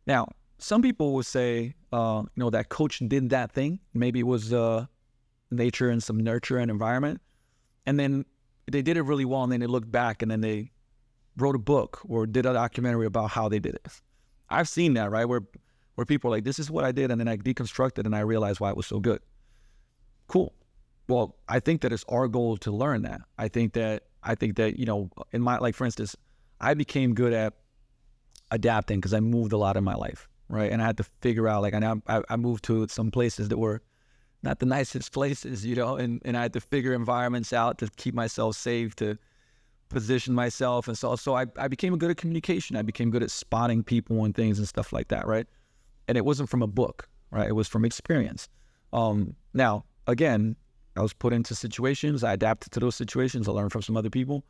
[0.06, 0.28] now,
[0.60, 3.80] some people will say, uh, you know, that coach did that thing.
[3.94, 4.86] Maybe it was uh,
[5.50, 7.20] nature and some nurture and environment,
[7.86, 8.24] and then
[8.70, 10.70] they did it really well, and then they looked back and then they
[11.36, 13.88] wrote a book or did a documentary about how they did it.
[14.48, 15.24] I've seen that, right?
[15.24, 15.42] Where
[15.94, 18.20] where people are like, this is what I did, and then I deconstructed and I
[18.20, 19.20] realized why it was so good.
[20.28, 20.54] Cool.
[21.08, 23.20] Well, I think that it's our goal to learn that.
[23.36, 26.16] I think that I think that you know, in my like for instance,
[26.60, 27.54] I became good at
[28.50, 30.70] adapting because I moved a lot in my life, right?
[30.70, 33.58] And I had to figure out like I I, I moved to some places that
[33.58, 33.80] were
[34.42, 37.88] not the nicest places, you know, and, and I had to figure environments out to
[37.96, 39.16] keep myself safe, to
[39.88, 40.88] position myself.
[40.88, 42.76] And so, so I, I became good at communication.
[42.76, 45.46] I became good at spotting people and things and stuff like that, right?
[46.08, 47.48] And it wasn't from a book, right?
[47.48, 48.48] It was from experience.
[48.92, 50.56] Um, now, again,
[50.96, 52.24] I was put into situations.
[52.24, 53.48] I adapted to those situations.
[53.48, 54.44] I learned from some other people.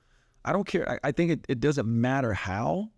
[0.45, 0.89] I don't care.
[0.89, 2.89] I, I think it, it doesn't matter how,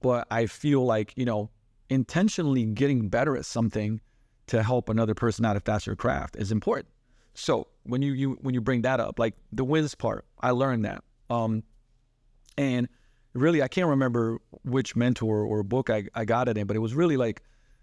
[0.00, 1.50] but I feel like, you know,
[1.90, 4.00] intentionally getting better at something
[4.46, 6.88] to help another person out if that's your craft is important.
[7.34, 10.84] So when you, you when you bring that up, like the wins part, I learned
[10.84, 11.04] that.
[11.28, 11.62] Um,
[12.56, 12.88] and
[13.34, 16.80] really, I can't remember which mentor or book I, I got it in, but it
[16.80, 17.42] was really like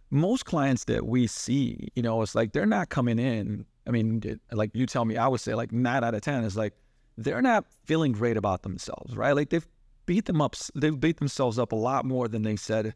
[0.10, 3.66] most clients that we see, you know, it's like they're not coming in.
[3.86, 6.44] I mean, it, like you tell me, I would say like nine out of 10
[6.44, 6.74] is like
[7.18, 9.34] they're not feeling great about themselves, right?
[9.34, 9.68] Like they've
[10.06, 12.94] beat them up, they've beat themselves up a lot more than they said,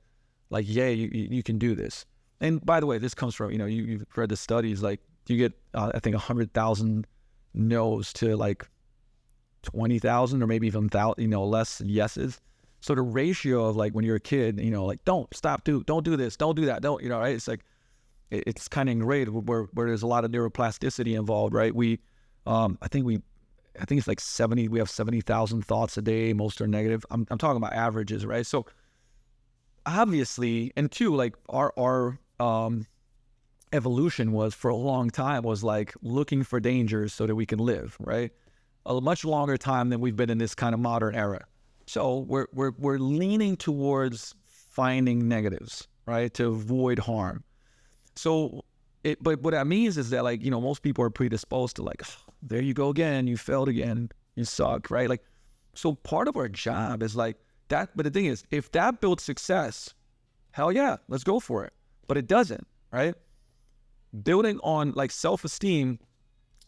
[0.51, 2.05] like, yeah, you, you can do this.
[2.41, 4.83] And by the way, this comes from you know you, you've read the studies.
[4.83, 7.07] Like you get uh, I think hundred thousand
[7.53, 8.67] no's to like
[9.63, 12.41] twenty thousand or maybe even thousand, you know less yeses.
[12.81, 15.83] So the ratio of like when you're a kid, you know, like don't stop, do
[15.83, 17.35] don't do this, don't do that, don't you know, right?
[17.35, 17.63] It's like
[18.31, 21.75] it, it's kind of ingrained where where there's a lot of neuroplasticity involved, right?
[21.75, 21.99] We,
[22.47, 23.21] um, I think we,
[23.79, 24.67] I think it's like seventy.
[24.67, 26.33] We have seventy thousand thoughts a day.
[26.33, 27.05] Most are negative.
[27.11, 28.47] I'm I'm talking about averages, right?
[28.47, 28.65] So
[29.85, 32.85] obviously, and two, like our our um,
[33.73, 37.59] evolution was for a long time was like looking for dangers so that we can
[37.59, 38.31] live, right?
[38.85, 41.45] A much longer time than we've been in this kind of modern era.
[41.87, 47.43] So we're we're we're leaning towards finding negatives, right, to avoid harm.
[48.15, 48.63] So
[49.03, 51.83] it, but what that means is that like you know most people are predisposed to
[51.83, 52.03] like
[52.41, 55.09] there you go again, you failed again, you suck, right?
[55.09, 55.23] Like
[55.73, 57.37] so part of our job is like
[57.71, 57.89] that.
[57.95, 59.93] But the thing is, if that builds success,
[60.51, 61.73] hell yeah, let's go for it
[62.11, 63.15] but it doesn't, right?
[64.23, 65.97] Building on like self esteem,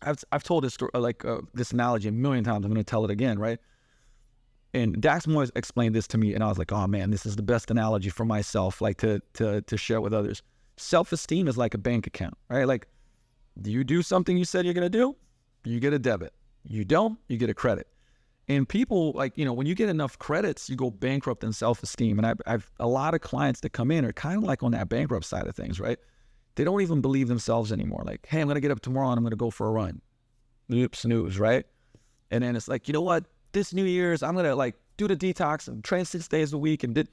[0.01, 2.63] I've, I've told this story, like uh, this analogy a million times.
[2.63, 3.59] I'm going to tell it again, right?
[4.73, 7.35] And Dax Moyes explained this to me, and I was like, "Oh man, this is
[7.35, 10.41] the best analogy for myself, like to to to share with others."
[10.77, 12.65] Self esteem is like a bank account, right?
[12.65, 12.87] Like,
[13.61, 15.13] do you do something you said you're going to do,
[15.65, 16.31] you get a debit.
[16.63, 17.87] You don't, you get a credit.
[18.49, 21.81] And people like, you know, when you get enough credits, you go bankrupt in self
[21.81, 22.19] esteem.
[22.19, 24.71] And I've, I've, a lot of clients that come in are kind of like on
[24.71, 25.97] that bankrupt side of things, right?
[26.55, 28.03] They don't even believe themselves anymore.
[28.05, 29.71] Like, hey, I'm going to get up tomorrow and I'm going to go for a
[29.71, 30.01] run.
[30.71, 31.65] Oops, snooze, right?
[32.31, 33.25] And then it's like, you know what?
[33.53, 36.57] This New Year's, I'm going to like do the detox and train six days a
[36.57, 36.83] week.
[36.83, 37.07] And, did,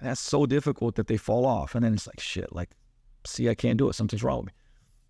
[0.00, 1.74] and that's so difficult that they fall off.
[1.74, 2.70] And then it's like, shit, like,
[3.26, 3.94] see, I can't do it.
[3.94, 4.52] Something's wrong with me.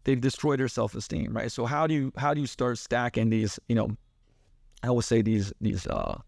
[0.05, 1.51] They've destroyed their self esteem, right?
[1.51, 3.97] So how do you how do you start stacking these, you know,
[4.85, 6.19] I would say these these uh,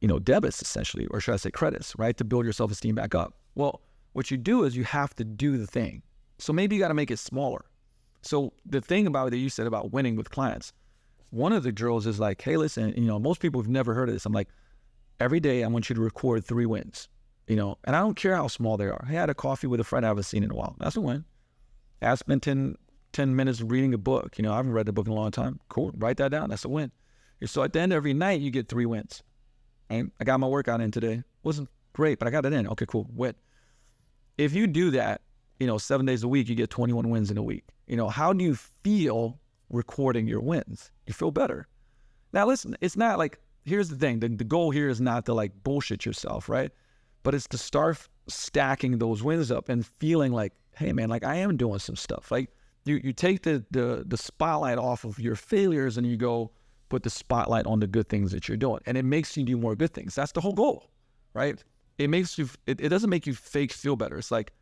[0.00, 2.94] you know debits essentially, or should I say credits, right, to build your self esteem
[2.94, 3.34] back up.
[3.54, 3.82] Well,
[4.12, 6.02] what you do is you have to do the thing.
[6.38, 7.64] So maybe you got to make it smaller.
[8.22, 10.72] So the thing about that you said about winning with clients,
[11.30, 14.08] one of the drills is like, hey, listen, you know, most people have never heard
[14.08, 14.26] of this.
[14.26, 14.48] I'm like,
[15.20, 17.08] every day I want you to record three wins,
[17.46, 19.04] you know, and I don't care how small they are.
[19.08, 20.76] I had a coffee with a friend I haven't seen in a while.
[20.78, 21.24] That's a win.
[22.02, 22.76] I spent 10,
[23.12, 24.38] 10 minutes reading a book.
[24.38, 25.58] You know, I haven't read the book in a long time.
[25.68, 25.92] Cool.
[25.96, 26.50] Write that down.
[26.50, 26.92] That's a win.
[27.46, 29.22] So at the end of every night, you get three wins.
[29.90, 31.22] And I got my workout in today.
[31.42, 32.66] Wasn't great, but I got it in.
[32.68, 33.08] Okay, cool.
[33.14, 33.34] Win.
[34.36, 35.22] If you do that
[35.58, 37.64] you know, seven days a week, you get 21 wins in a week.
[37.86, 39.38] You know, how do you feel
[39.70, 40.90] recording your wins?
[41.06, 41.66] You feel better.
[42.32, 45.34] Now, listen, it's not like, here's the thing the, the goal here is not to
[45.34, 46.70] like bullshit yourself, right?
[47.22, 51.36] But it's to start stacking those wins up and feeling like, hey, man, like I
[51.36, 52.30] am doing some stuff.
[52.30, 52.50] Like
[52.84, 56.52] you, you take the, the, the spotlight off of your failures and you go
[56.88, 58.80] put the spotlight on the good things that you're doing.
[58.86, 60.14] And it makes you do more good things.
[60.14, 60.90] That's the whole goal,
[61.34, 61.62] right?
[61.98, 64.18] It makes you, it, it doesn't make you fake feel better.
[64.18, 64.52] It's like,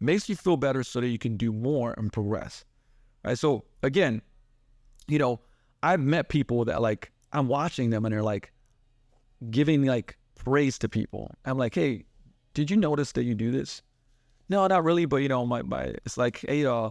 [0.00, 2.64] makes you feel better so that you can do more and progress.
[3.24, 3.38] Right.
[3.38, 4.22] So again,
[5.08, 5.40] you know,
[5.82, 8.52] I've met people that like I'm watching them and they're like
[9.50, 11.30] giving like praise to people.
[11.44, 12.04] I'm like, hey,
[12.54, 13.82] did you notice that you do this?
[14.48, 16.90] No, not really, but you know, my my it's like, hey, uh,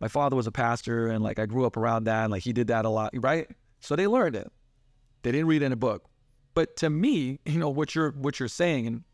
[0.00, 2.52] my father was a pastor and like I grew up around that and like he
[2.52, 3.48] did that a lot, right?
[3.86, 4.50] So they learned it.
[5.22, 6.06] They didn't read in a book.
[6.54, 9.04] But to me, you know, what you're what you're saying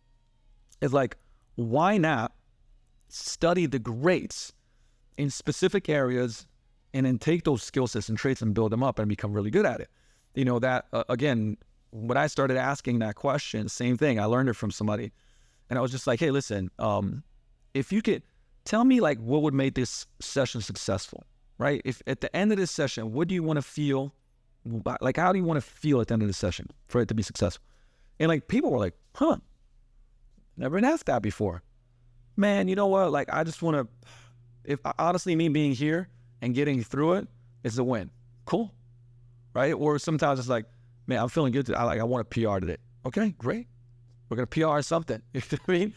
[0.80, 1.18] is like,
[1.56, 2.32] why not
[3.08, 4.54] study the greats
[5.18, 6.46] in specific areas
[6.94, 9.50] and then take those skill sets and traits and build them up and become really
[9.50, 9.90] good at it.
[10.34, 11.58] You know, that uh, again,
[11.90, 15.12] when I started asking that question, same thing, I learned it from somebody.
[15.68, 17.22] And I was just like, hey, listen, um,
[17.74, 18.22] if you could
[18.64, 21.24] tell me like what would make this session successful,
[21.58, 21.82] right?
[21.84, 24.14] If at the end of this session, what do you want to feel?
[25.00, 27.08] Like, how do you want to feel at the end of the session for it
[27.08, 27.64] to be successful?
[28.20, 29.38] And like people were like, huh,
[30.56, 31.62] never been asked that before
[32.36, 33.10] man, you know what?
[33.10, 34.08] Like, I just want to,
[34.64, 36.08] if honestly, me being here
[36.40, 37.28] and getting through it
[37.64, 38.10] is a win.
[38.44, 38.72] Cool.
[39.54, 39.72] Right.
[39.72, 40.66] Or sometimes it's like,
[41.06, 41.72] man, I'm feeling good.
[41.74, 42.78] I like, I want a PR today.
[43.04, 43.66] Okay, great.
[44.28, 45.20] We're to PR something.
[45.34, 45.94] You know what I mean?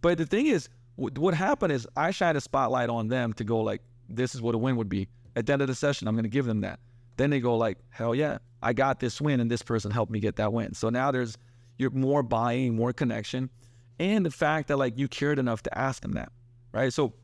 [0.00, 3.60] But the thing is, what happened is I shine a spotlight on them to go
[3.60, 5.08] like, this is what a win would be.
[5.36, 6.78] At the end of the session, I'm to give them that.
[7.16, 10.20] Then they go like, hell yeah, I got this win and this person helped me
[10.20, 10.74] get that win.
[10.74, 11.36] So now there's
[11.78, 13.50] you're more buying, more connection
[13.98, 16.30] and the fact that like you cared enough to ask them that,
[16.72, 16.92] right?
[16.92, 17.14] So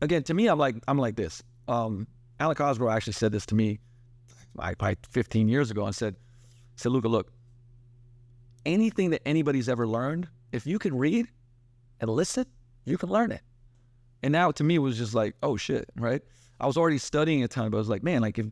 [0.00, 1.42] again, to me, I'm like I'm like this.
[1.68, 2.06] Um,
[2.40, 3.78] Alwyn Cosgrove actually said this to me
[4.54, 6.16] like, probably 15 years ago and said,
[6.76, 7.32] said Luka, look,
[8.66, 11.28] anything that anybody's ever learned, if you can read
[12.00, 12.46] and listen,
[12.84, 13.42] you can learn it.
[14.22, 16.22] And now to me, it was just like, oh shit, right?
[16.60, 18.46] I was already studying a ton, but I was like, man, like if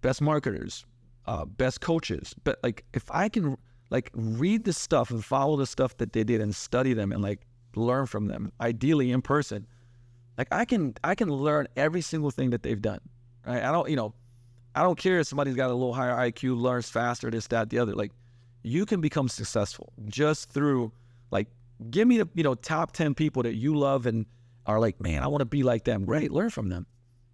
[0.00, 0.84] best marketers,
[1.26, 3.56] uh, best coaches, but like if I can
[3.90, 7.22] like read the stuff and follow the stuff that they did and study them and
[7.22, 9.66] like learn from them ideally in person
[10.36, 13.00] like i can i can learn every single thing that they've done
[13.46, 13.62] right?
[13.62, 14.14] I don't you know
[14.74, 17.78] i don't care if somebody's got a little higher iq learns faster this that the
[17.78, 17.94] other.
[17.94, 18.12] Like
[18.62, 20.92] you can become successful just through
[21.30, 21.48] like
[21.90, 24.26] give me the you know top 10 people that you love and
[24.66, 26.04] are like man i want to be like them.
[26.04, 26.86] Great learn from them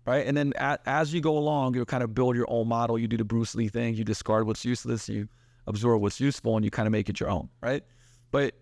[0.07, 0.53] right and then
[0.87, 3.55] as you go along you kind of build your own model you do the bruce
[3.55, 5.29] lee thing you discard what's useless you
[5.67, 7.83] absorb what's useful and you kind of make it your own, right?
[8.31, 8.55] But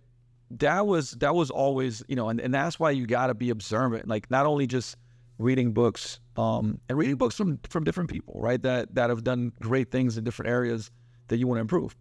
[0.50, 4.08] that was that was always, you know, and, and that's why you gotta be observant.
[4.08, 4.96] Like not only just
[5.38, 8.60] reading books, um, and reading books from from different people, right?
[8.62, 10.90] That that have done great things in different areas
[11.28, 11.96] that you want to improve.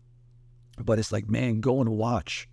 [0.77, 2.47] But it's like, man, go and watch.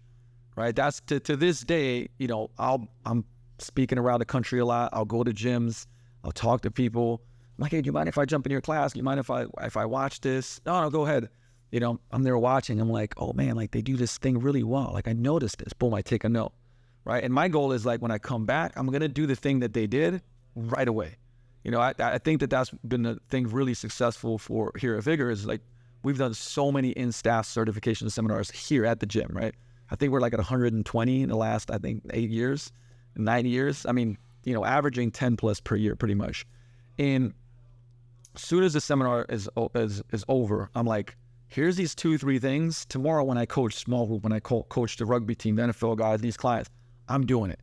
[0.57, 0.75] Right.
[0.75, 3.25] That's to, to this day, you know, I'll I'm
[3.59, 4.91] speaking around the country a lot.
[4.93, 5.87] I'll go to gyms,
[6.25, 7.23] I'll talk to people.
[7.57, 8.93] I'm like, hey, do you mind if I jump in your class?
[8.93, 10.61] Do you mind if I if I watch this?
[10.67, 11.29] No, no, go ahead
[11.71, 12.81] you know, I'm there watching.
[12.81, 14.91] I'm like, oh man, like they do this thing really well.
[14.93, 15.73] Like I noticed this.
[15.73, 16.53] Boom, I take a note.
[17.05, 17.25] Right.
[17.25, 19.73] And my goal is like when I come back, I'm to do the thing that
[19.73, 20.21] they did
[20.55, 21.17] right away.
[21.65, 25.05] You know, I, I think that that's been the thing really successful for here at
[25.05, 25.61] Vigor is like
[26.03, 29.55] we've done so many in staff certification seminars here at the gym, right?
[29.91, 32.73] I think we're like at 120 in the last, I think, eight years,
[33.17, 33.87] nine years.
[33.87, 34.19] I mean,
[34.49, 36.47] you know, averaging 10 plus per year pretty much.
[36.99, 37.35] And
[38.35, 41.17] as soon as the seminar is, is, is over, I'm like,
[41.49, 42.87] here's these two, three things.
[42.87, 45.99] Tomorrow, when I coach small group, when I co- coach the rugby team, the NFL
[45.99, 46.71] guys, these clients,
[47.09, 47.61] I'm doing it.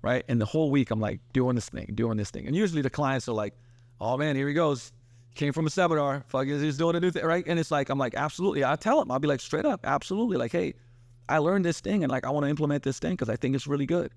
[0.00, 0.24] Right.
[0.28, 2.46] And the whole week, I'm like doing this thing, doing this thing.
[2.46, 3.54] And usually the clients are like,
[4.00, 4.92] oh man, here he goes.
[5.34, 6.24] Came from a seminar.
[6.28, 7.24] Fuck, he's doing a new thing.
[7.24, 7.44] Right.
[7.46, 8.64] And it's like, I'm like, absolutely.
[8.64, 10.36] I tell him, I'll be like, straight up, absolutely.
[10.36, 10.74] Like, hey,
[11.28, 13.56] I learned this thing and like, I want to implement this thing because I think
[13.56, 14.12] it's really good.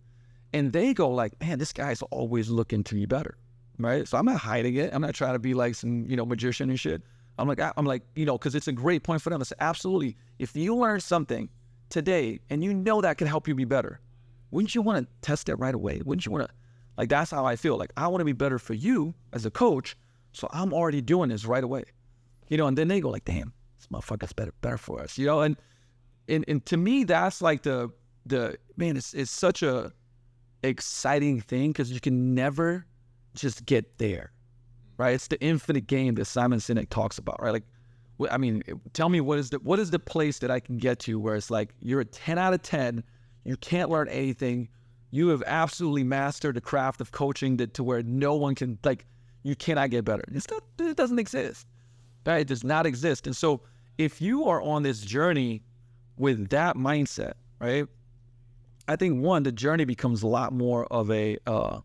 [0.54, 3.38] And they go like, man, this guy's always looking to be better.
[3.78, 4.08] Right.
[4.08, 4.93] So I'm not hiding it.
[4.93, 7.02] I'm not trying to be like some, you know, magician and shit.
[7.39, 9.41] I'm like, I'm like, you know, because it's a great point for them.
[9.41, 10.18] I said, absolutely.
[10.38, 11.49] If you learn something
[11.89, 13.99] today and you know that can help you be better,
[14.52, 16.02] wouldn't you want to test it right away?
[16.06, 16.54] Wouldn't you want to,
[16.97, 17.78] like, that's how I feel.
[17.78, 19.97] Like, I want to be better for you as a coach.
[20.34, 21.86] So I'm already doing this right away.
[22.49, 25.18] You know, and then they go like, damn, this motherfucker's better, better for us.
[25.18, 25.58] You know, and,
[26.28, 27.89] and, and to me, that's like the,
[28.28, 29.91] the, man, it's, it's such a
[30.64, 32.86] exciting thing because you can never
[33.34, 34.32] just get there
[35.01, 35.16] right?
[35.16, 37.51] It's the infinite game that Simon Sinek talks about, right?
[37.51, 37.64] Like,
[38.30, 38.62] I mean,
[38.93, 41.36] tell me what is the what is the place that I can get to where
[41.36, 43.03] it's like you're a 10 out of 10,
[43.43, 44.70] you can't learn anything,
[45.09, 49.07] you have absolutely mastered the craft of coaching that to where no one can like
[49.41, 50.24] you cannot get better.
[50.32, 51.66] It's not, it doesn't exist.
[52.28, 52.41] Right?
[52.41, 53.26] It does not exist.
[53.26, 53.62] And so
[53.97, 55.64] if you are on this journey
[56.18, 57.88] with that mindset, right?
[58.88, 61.82] I think one, the journey becomes a lot more of a uh,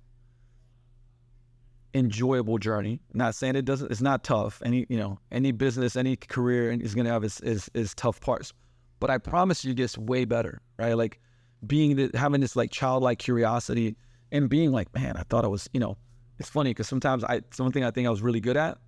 [1.95, 3.01] enjoyable journey.
[3.13, 3.91] Not saying it doesn't.
[3.91, 4.63] It's not tough.
[4.65, 8.53] Any you know any business, any career is gonna have its, its, its tough parts.
[9.01, 10.61] But I promise you, it gets way better.
[10.79, 10.95] Right?
[10.95, 11.21] Like
[11.67, 13.97] being the, having this like childlike curiosity
[14.33, 15.69] and being like, man, I thought I was.
[15.73, 15.97] You know,
[16.39, 18.79] it's funny because sometimes I something I think I was really good at.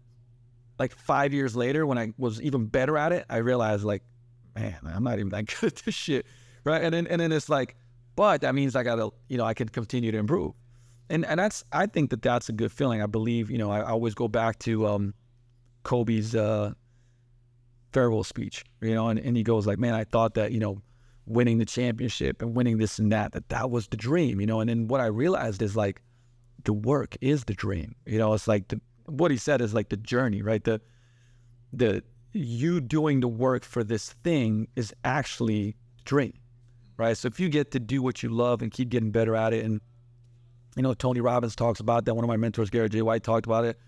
[0.79, 4.03] Like five years later, when I was even better at it, I realized like,
[4.55, 6.27] man, I'm not even that good at this shit.
[6.65, 6.83] Right?
[6.83, 7.77] And then and then it's like,
[8.19, 10.55] but that means I gotta, you know, I can continue to improve
[11.11, 13.03] and and that's I think that that's a good feeling.
[13.03, 15.15] I believe you know I, I always go back to um,
[15.83, 16.73] Kobe's uh,
[17.93, 20.83] farewell speech, you know, and, and he goes like, man, I thought that you know
[21.27, 24.61] winning the championship and winning this and that that that was the dream, you know,
[24.61, 26.03] and then what I realized is like
[26.65, 29.89] the work is the dream, you know, it's like the what he said is like
[29.89, 30.63] the journey, right?
[30.63, 30.81] The
[31.73, 32.03] the
[32.33, 36.35] you doing the work for this thing is actually the dream,
[36.99, 37.17] right?
[37.17, 39.65] So if you get to do what you love and keep getting better at it
[39.65, 39.81] and
[40.79, 42.15] you know, Tony Robbins talks about that.
[42.15, 43.03] One of my mentors, Gary J.
[43.03, 43.79] White, talked about it.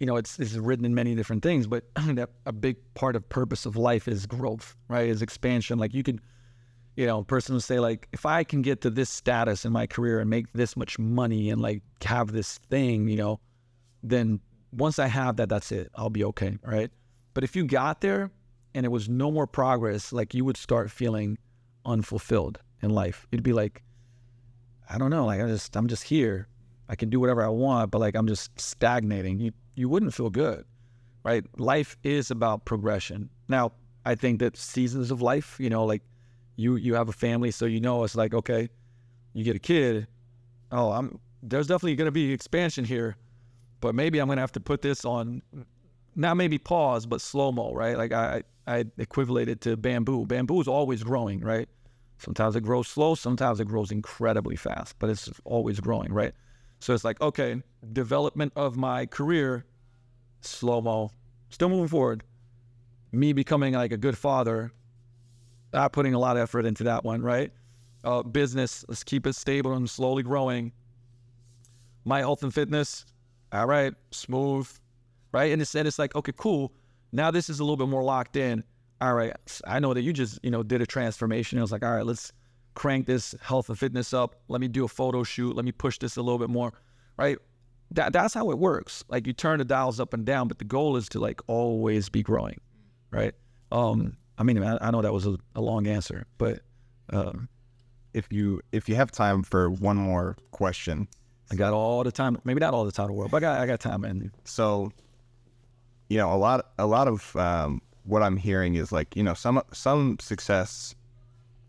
[0.00, 3.28] You know, it's, it's written in many different things, but that a big part of
[3.28, 5.08] purpose of life is growth, right?
[5.08, 5.78] Is expansion.
[5.78, 6.20] Like you can,
[6.96, 9.72] you know, a person will say like, if I can get to this status in
[9.72, 13.40] my career and make this much money and like have this thing, you know,
[14.02, 14.40] then
[14.72, 15.90] once I have that, that's it.
[15.96, 16.90] I'll be okay, right?
[17.34, 18.30] But if you got there
[18.74, 21.36] and it was no more progress, like you would start feeling
[21.84, 23.26] unfulfilled in life.
[23.32, 23.82] It'd be like,
[24.88, 26.48] I don't know, like I just I'm just here.
[26.88, 29.38] I can do whatever I want, but like I'm just stagnating.
[29.40, 30.64] You you wouldn't feel good.
[31.24, 31.44] Right?
[31.58, 33.28] Life is about progression.
[33.48, 33.72] Now,
[34.04, 36.02] I think that seasons of life, you know, like
[36.56, 38.68] you you have a family, so you know it's like, okay,
[39.34, 40.06] you get a kid,
[40.72, 43.16] oh, I'm there's definitely gonna be expansion here,
[43.80, 45.42] but maybe I'm gonna have to put this on
[46.18, 47.96] not maybe pause, but slow mo, right?
[47.96, 50.26] Like I I equated it to bamboo.
[50.26, 51.68] Bamboo is always growing, right?
[52.18, 56.34] Sometimes it grows slow, sometimes it grows incredibly fast, but it's always growing, right?
[56.80, 57.62] So it's like, okay,
[57.92, 59.64] development of my career,
[60.40, 61.12] slow mo,
[61.50, 62.24] still moving forward.
[63.12, 64.72] Me becoming like a good father,
[65.72, 67.52] not putting a lot of effort into that one, right?
[68.02, 70.72] Uh, business, let's keep it stable and slowly growing.
[72.04, 73.06] My health and fitness,
[73.52, 74.68] all right, smooth,
[75.32, 75.52] right?
[75.52, 76.72] And it's, and it's like, okay, cool.
[77.12, 78.64] Now this is a little bit more locked in
[79.00, 79.32] all right,
[79.66, 81.58] I know that you just, you know, did a transformation.
[81.58, 82.32] I was like, all right, let's
[82.74, 84.36] crank this health and fitness up.
[84.48, 85.54] Let me do a photo shoot.
[85.54, 86.72] Let me push this a little bit more,
[87.16, 87.38] right?
[87.92, 89.04] That, that's how it works.
[89.08, 92.08] Like you turn the dials up and down, but the goal is to like always
[92.08, 92.60] be growing,
[93.10, 93.34] right?
[93.70, 96.60] Um, I mean, I, I know that was a, a long answer, but
[97.10, 97.48] um,
[98.14, 101.08] if you if you have time for one more question,
[101.50, 102.38] I got all the time.
[102.44, 104.04] Maybe not all the time in the world, but I got I got time.
[104.04, 104.90] And so,
[106.08, 109.34] you know, a lot a lot of um, what I'm hearing is like you know
[109.34, 110.94] some some success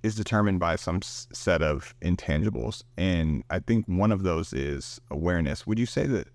[0.01, 5.01] is determined by some s- set of intangibles, and I think one of those is
[5.11, 5.67] awareness.
[5.67, 6.27] Would you say that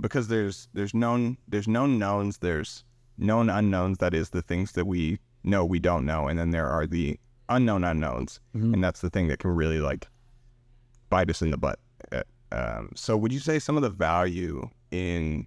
[0.00, 2.84] because there's there's known there's known knowns, there's
[3.18, 3.98] known unknowns.
[3.98, 7.18] That is the things that we know we don't know, and then there are the
[7.48, 8.72] unknown unknowns, Mhm.
[8.74, 10.08] and that's the thing that can really like
[11.10, 11.78] bite us in the butt.
[12.10, 12.22] Uh,
[12.52, 15.46] Um, so, would you say some of the value in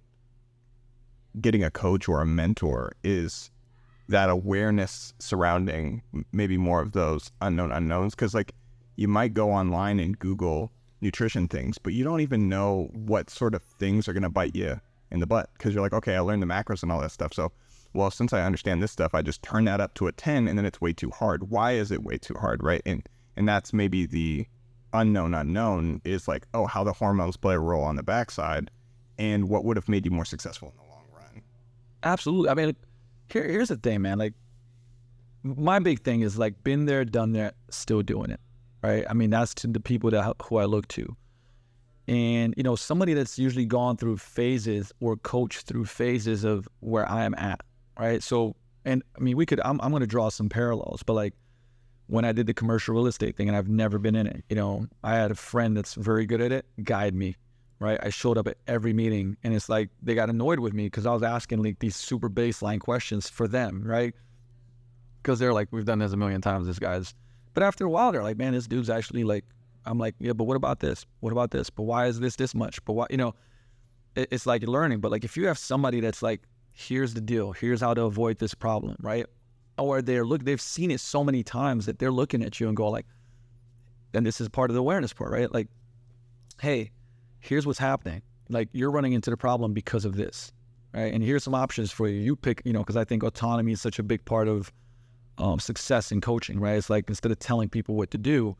[1.40, 3.50] getting a coach or a mentor is
[4.08, 8.52] that awareness surrounding maybe more of those unknown unknowns because like
[8.96, 13.54] you might go online and google nutrition things but you don't even know what sort
[13.54, 14.80] of things are going to bite you
[15.10, 17.34] in the butt because you're like okay i learned the macros and all that stuff
[17.34, 17.52] so
[17.92, 20.56] well since i understand this stuff i just turn that up to a 10 and
[20.56, 21.50] then it's way too hard.
[21.50, 22.62] Why is it way too hard?
[22.62, 22.82] Right?
[22.86, 23.06] And
[23.36, 24.46] and that's maybe the
[24.92, 28.70] unknown unknown is like oh how the hormones play a role on the backside
[29.18, 31.42] and what would have made you more successful in the long run
[32.06, 32.48] Absolutely.
[32.48, 32.76] I mean,
[33.32, 34.18] here, here's the thing, man.
[34.18, 34.34] Like,
[35.42, 38.40] my big thing is like, been there, done that, still doing it,
[38.82, 39.04] right?
[39.10, 41.16] I mean, that's to the people that who I look to,
[42.06, 47.08] and you know, somebody that's usually gone through phases or coached through phases of where
[47.10, 47.60] I am at,
[47.98, 48.22] right?
[48.22, 48.54] So,
[48.84, 49.60] and I mean, we could.
[49.64, 51.34] I'm, I'm going to draw some parallels, but like
[52.06, 54.54] when I did the commercial real estate thing, and I've never been in it, you
[54.54, 57.34] know, I had a friend that's very good at it, guide me,
[57.78, 57.98] right?
[58.02, 61.06] I showed up at every meeting and it's like they got annoyed with me because
[61.06, 64.14] I was asking like these super baseline questions for them, right?
[65.22, 67.14] Because they're like, we've done this a million times, this guy's.
[67.54, 69.44] But after a while, they're like, man, this dude's actually like,
[69.84, 71.06] I'm like, yeah, but what about this?
[71.20, 71.70] What about this?
[71.70, 72.84] But why is this this much?
[72.84, 73.34] But why, you know,
[74.14, 75.00] it, it's like learning.
[75.00, 78.38] But like, if you have somebody that's like, here's the deal, here's how to avoid
[78.38, 79.26] this problem, right?
[79.78, 82.76] Or they're look, they've seen it so many times that they're looking at you and
[82.76, 83.06] go like,
[84.12, 85.52] and this is part of the awareness part, right?
[85.52, 85.68] Like,
[86.60, 86.90] hey,
[87.46, 88.22] here's what's happening.
[88.48, 90.52] Like you're running into the problem because of this,
[90.94, 91.12] right?
[91.12, 92.20] And here's some options for you.
[92.20, 94.72] You pick, you know, because I think autonomy is such a big part of
[95.38, 96.76] um, success in coaching, right?
[96.76, 98.56] It's like instead of telling people what to do,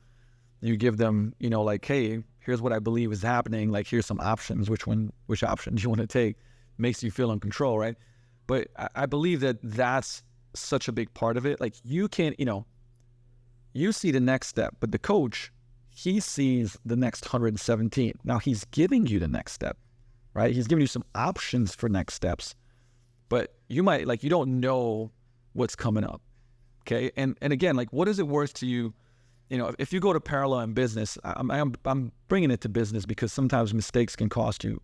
[0.61, 3.71] you give them, you know, like, hey, here's what I believe is happening.
[3.71, 4.71] Like, here's some options.
[4.71, 6.37] Which one, which option do you want to take?
[6.79, 7.97] Makes you feel in control, right?
[8.47, 10.23] But I, I believe that that's
[10.55, 11.61] such a big part of it.
[11.61, 12.67] Like, you can't, you know,
[13.75, 15.53] you see the next step, but the coach,
[15.97, 18.13] he sees the next 117.
[18.23, 19.79] Now he's giving you the next step,
[20.35, 20.55] right?
[20.55, 22.55] He's giving you some options for next steps,
[23.31, 25.11] but you might like you don't know
[25.55, 26.21] what's coming up.
[26.83, 28.93] Okay, and and again, like what is it worth to you?
[29.49, 32.69] You know, if you go to parallel in business, I'm I'm, I'm bringing it to
[32.69, 34.83] business because sometimes mistakes can cost you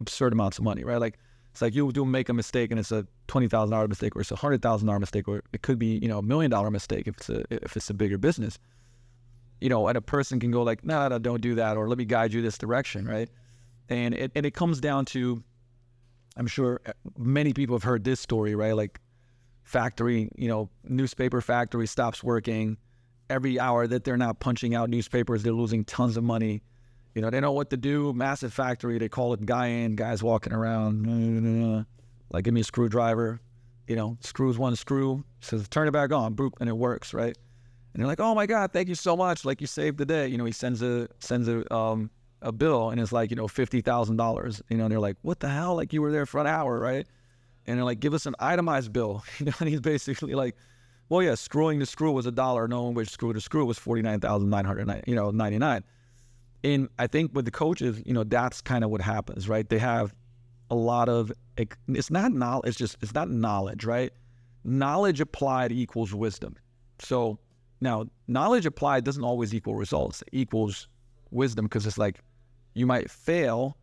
[0.00, 1.00] absurd amounts of money, right?
[1.00, 1.18] Like
[1.50, 4.20] it's like you do make a mistake and it's a twenty thousand dollar mistake or
[4.20, 6.70] it's a hundred thousand dollar mistake or it could be you know a million dollar
[6.70, 8.56] mistake if it's a if it's a bigger business.
[9.60, 11.88] You know, and a person can go like, no, nah, no, don't do that, or
[11.88, 13.30] let me guide you this direction, right?
[13.88, 15.42] And it and it comes down to,
[16.36, 18.74] I'm sure uh, many people have heard this story, right?
[18.74, 19.00] Like
[19.62, 22.76] factory, you know, newspaper factory stops working.
[23.30, 26.62] Every hour that they're not punching out newspapers, they're losing tons of money.
[27.14, 28.12] You know, they know what to do.
[28.12, 31.86] Massive factory, they call it guy in, guys walking around,
[32.30, 33.40] like give me a screwdriver.
[33.86, 37.36] You know, screws one screw, says turn it back on, boop, and it works, right?
[37.94, 40.28] And they're like, oh my god, thank you so much, like you saved the day.
[40.28, 42.10] You know, he sends a sends a um
[42.42, 44.60] a bill, and it's like you know fifty thousand dollars.
[44.68, 45.76] You know, and they're like, what the hell?
[45.76, 47.06] Like you were there for an hour, right?
[47.66, 49.22] and they're like, give us an itemized bill.
[49.38, 50.56] You know, and he's basically like,
[51.08, 54.02] well, yeah, screwing the screw was a dollar, knowing which screw to screw was forty
[54.02, 55.84] nine thousand nine hundred, you know, ninety nine.
[56.62, 59.68] And I think with the coaches, you know, that's kind of what happens, right?
[59.68, 60.14] They have
[60.70, 64.12] a lot of it's not knowledge, it's just it's not knowledge, right?
[64.64, 66.56] Knowledge applied equals wisdom.
[67.00, 67.38] So
[67.84, 70.22] now knowledge applied doesn't always equal results.
[70.22, 70.88] It equals
[71.30, 72.20] wisdom because it's like
[72.74, 73.76] you might fail,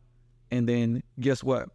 [0.51, 1.69] and then guess what?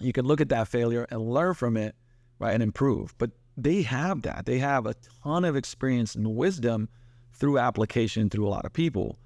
[0.00, 1.94] you can look at that failure and learn from it,
[2.38, 3.14] right, and improve.
[3.18, 4.46] But they have that.
[4.46, 6.88] They have a ton of experience and wisdom
[7.32, 9.18] through application through a lot of people.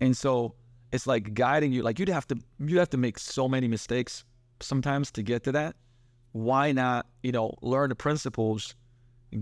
[0.00, 0.54] And so
[0.92, 1.82] it's like guiding you.
[1.82, 4.24] Like you'd have to you have to make so many mistakes
[4.60, 5.76] sometimes to get to that.
[6.32, 8.74] Why not, you know, learn the principles,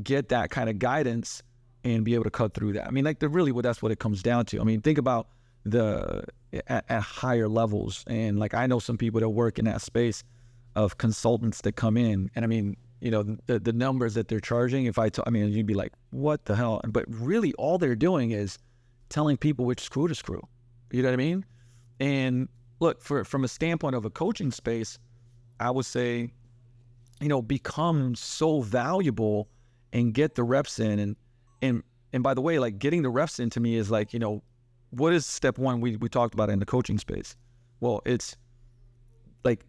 [0.02, 1.42] get that kind of guidance
[1.84, 2.86] and be able to cut through that.
[2.86, 4.60] I mean, like the really what that's what it comes down to.
[4.60, 5.28] I mean, think about
[5.64, 6.24] the
[6.66, 10.24] at, at higher levels and like I know some people that work in that space
[10.76, 12.30] of consultants that come in.
[12.34, 15.30] And I mean, you know, the, the numbers that they're charging, if I, t- I
[15.30, 16.80] mean, you'd be like, what the hell?
[16.88, 18.58] But really, all they're doing is
[19.08, 20.42] telling people which screw to screw.
[20.90, 21.44] You know what I mean?
[22.00, 22.48] And
[22.80, 24.98] look, for from a standpoint of a coaching space,
[25.60, 26.32] I would say,
[27.20, 29.48] you know, become so valuable
[29.92, 30.98] and get the reps in.
[30.98, 31.16] And
[31.62, 31.82] and
[32.12, 34.42] and by the way, like getting the refs into me is like, you know,
[34.90, 37.36] what is step one we, we talked about in the coaching space?
[37.80, 38.36] Well, it's
[39.42, 39.64] like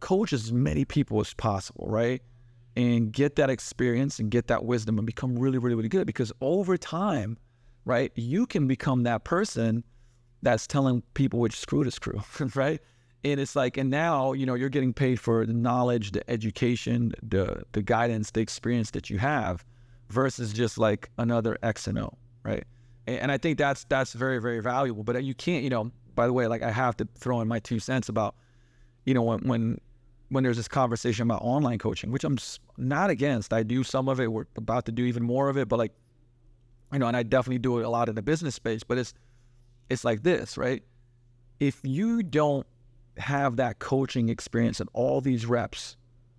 [0.00, 2.22] coach as many people as possible, right?
[2.76, 6.06] And get that experience and get that wisdom and become really, really, really good.
[6.06, 7.38] Because over time,
[7.86, 9.82] right, you can become that person
[10.42, 12.22] that's telling people which screw to screw,
[12.54, 12.82] right?
[13.24, 17.12] And it's like, and now, you know, you're getting paid for the knowledge, the education,
[17.22, 19.64] the the guidance, the experience that you have
[20.08, 22.64] versus just like another X and O, right?
[23.06, 25.02] And, and I think that's that's very, very valuable.
[25.04, 27.58] But you can't, you know, by the way, like I have to throw in my
[27.58, 28.34] two cents about,
[29.04, 29.80] you know, when when
[30.28, 32.38] when there's this conversation about online coaching, which I'm
[32.76, 33.52] not against.
[33.52, 34.32] I do some of it.
[34.32, 35.92] We're about to do even more of it, but like,
[36.92, 38.82] you know, and I definitely do it a lot in the business space.
[38.82, 39.14] But it's
[39.88, 40.82] it's like this, right?
[41.60, 42.66] If you don't
[43.18, 45.96] have that coaching experience and all these reps,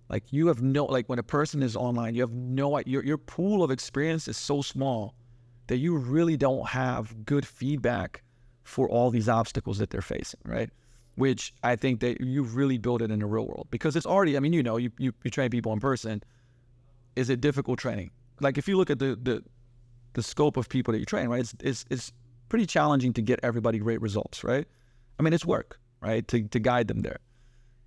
[0.08, 3.18] like you have no like when a person is online, you have no your your
[3.18, 5.14] pool of experience is so small
[5.66, 8.22] that you really don't have good feedback
[8.62, 10.70] for all these obstacles that they're facing, right?
[11.18, 14.36] which I think that you really build it in the real world because it's already,
[14.36, 16.22] I mean, you know, you, you, you train people in person.
[17.16, 18.12] Is it difficult training?
[18.40, 19.42] Like if you look at the, the,
[20.12, 21.40] the scope of people that you train, right?
[21.40, 22.12] It's, it's, it's
[22.48, 24.64] pretty challenging to get everybody great results, right?
[25.18, 26.26] I mean, it's work, right?
[26.28, 27.18] To, to guide them there.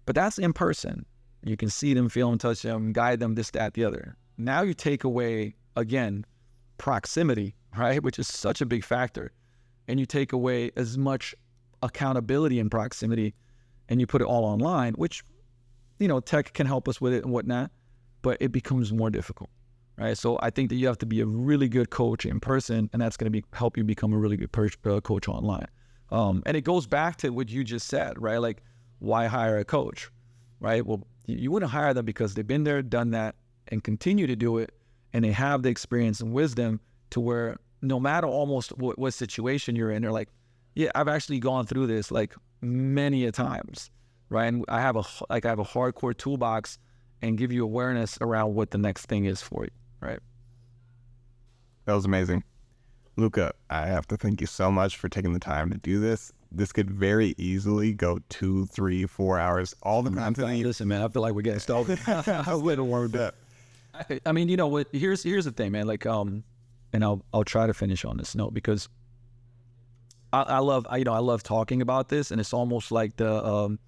[0.05, 1.05] But that's in person.
[1.43, 4.15] You can see them, feel them, touch them, guide them, this, that, the other.
[4.37, 6.25] Now you take away, again,
[6.77, 8.01] proximity, right?
[8.01, 9.31] Which is such a big factor.
[9.87, 11.35] And you take away as much
[11.81, 13.33] accountability and proximity
[13.89, 15.23] and you put it all online, which,
[15.99, 17.71] you know, tech can help us with it and whatnot,
[18.21, 19.49] but it becomes more difficult.
[19.97, 20.17] Right.
[20.17, 23.01] So I think that you have to be a really good coach in person, and
[23.01, 25.67] that's going to be help you become a really good per- uh, coach online.
[26.09, 28.37] Um, and it goes back to what you just said, right?
[28.37, 28.63] Like,
[28.99, 30.09] why hire a coach,
[30.62, 30.86] right?
[30.86, 33.36] Well, you wouldn't hire them because they've been there, done that,
[33.68, 34.74] and continue to do it,
[35.12, 39.76] and they have the experience and wisdom to where no matter almost what, what situation
[39.76, 40.30] you're in, they're like,
[40.76, 43.89] yeah, I've actually gone through this like many a times,
[44.30, 44.45] right?
[44.45, 46.78] And I have a like I have a hardcore toolbox
[47.22, 50.20] and give you awareness around what the next thing is for you, right?
[51.86, 52.43] That was amazing.
[53.18, 56.32] Luka, I have to thank you so much for taking the time to do this.
[56.51, 59.73] This could very easily go two, three, four hours.
[59.83, 61.99] All the content you Listen, man, I feel like we're getting started.
[62.07, 63.35] I would have warmed up.
[63.93, 64.87] I, I mean, you know what?
[64.91, 65.87] Here's here's the thing, man.
[65.87, 66.43] Like, um,
[66.93, 68.89] and I'll I'll try to finish on this note because
[70.33, 73.15] I, I love I, you know I love talking about this, and it's almost like
[73.17, 73.79] the um,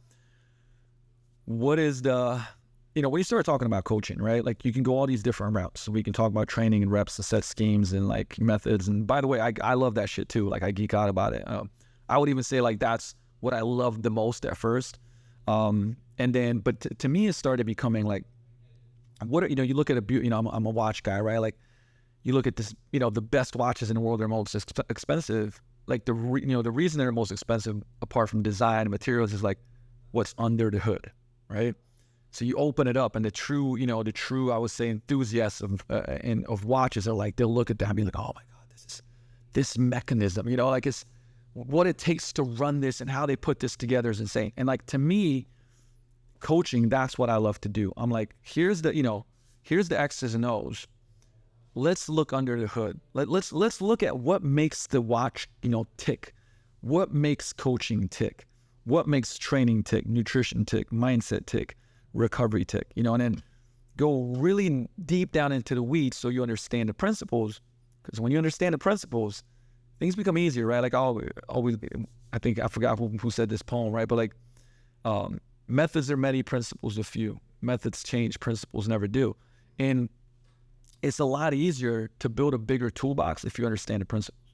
[1.45, 2.41] what is the
[2.95, 4.43] you know when you start talking about coaching, right?
[4.43, 5.87] Like you can go all these different routes.
[5.89, 8.87] We can talk about training and reps and set schemes and like methods.
[8.87, 10.49] And by the way, I I love that shit too.
[10.49, 11.43] Like I geek out about it.
[11.49, 11.69] Um,
[12.13, 14.99] I would even say like that's what I loved the most at first.
[15.47, 18.23] Um, and then, but t- to me, it started becoming like
[19.25, 21.01] what are, you know you look at a beauty you know I'm, I'm a watch
[21.01, 21.39] guy right?
[21.39, 21.57] Like
[22.23, 24.65] you look at this you know the best watches in the world are most ex-
[24.89, 25.59] expensive.
[25.87, 29.33] Like the re, you know the reason they're most expensive apart from design and materials
[29.33, 29.57] is like
[30.11, 31.11] what's under the hood
[31.49, 31.75] right?
[32.31, 34.89] So you open it up and the true you know the true i would say
[34.89, 38.17] enthusiasts of uh, and of watches are like they'll look at that and be like
[38.17, 39.01] oh my god this is
[39.53, 40.69] this mechanism you know?
[40.69, 41.05] Like it's
[41.53, 44.67] what it takes to run this and how they put this together is insane and
[44.67, 45.47] like to me
[46.43, 47.91] coaching, that's what I love to do.
[47.97, 49.25] I'm like, here's the, you know,
[49.63, 50.85] here's the X's and O's.
[51.73, 52.99] Let's look under the hood.
[53.15, 56.35] Let, let's let's look at what makes the watch, you know, tick.
[56.81, 58.45] What makes coaching tick?
[58.83, 60.05] What makes training tick?
[60.05, 60.91] Nutrition tick?
[60.91, 61.75] Mindset tick?
[62.13, 62.91] Recovery tick?
[62.95, 63.43] You know, and then
[63.97, 67.61] go really deep down into the weeds so you understand the principles.
[68.03, 69.43] Because when you understand the principles,
[69.99, 70.79] things become easier, right?
[70.79, 71.77] Like I always, always
[72.31, 74.07] I think I forgot who, who said this poem, right?
[74.07, 74.35] But like,
[75.05, 77.39] um, methods are many, principles are few.
[77.61, 79.35] Methods change, principles never do.
[79.79, 80.09] And
[81.01, 84.53] it's a lot easier to build a bigger toolbox if you understand the principles,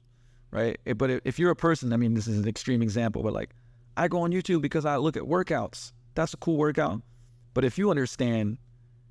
[0.50, 0.78] right?
[0.96, 3.50] But if you're a person, I mean, this is an extreme example, but like,
[3.96, 5.92] I go on YouTube because I look at workouts.
[6.14, 7.02] That's a cool workout.
[7.54, 8.58] But if you understand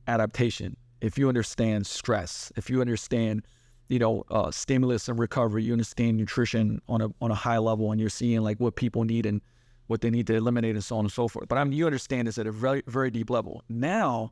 [0.07, 3.45] adaptation, if you understand stress, if you understand,
[3.89, 7.91] you know, uh, stimulus and recovery, you understand nutrition on a on a high level,
[7.91, 9.41] and you're seeing like what people need and
[9.87, 11.49] what they need to eliminate and so on and so forth.
[11.49, 13.63] But I mean, you understand this at a very very deep level.
[13.67, 14.31] Now,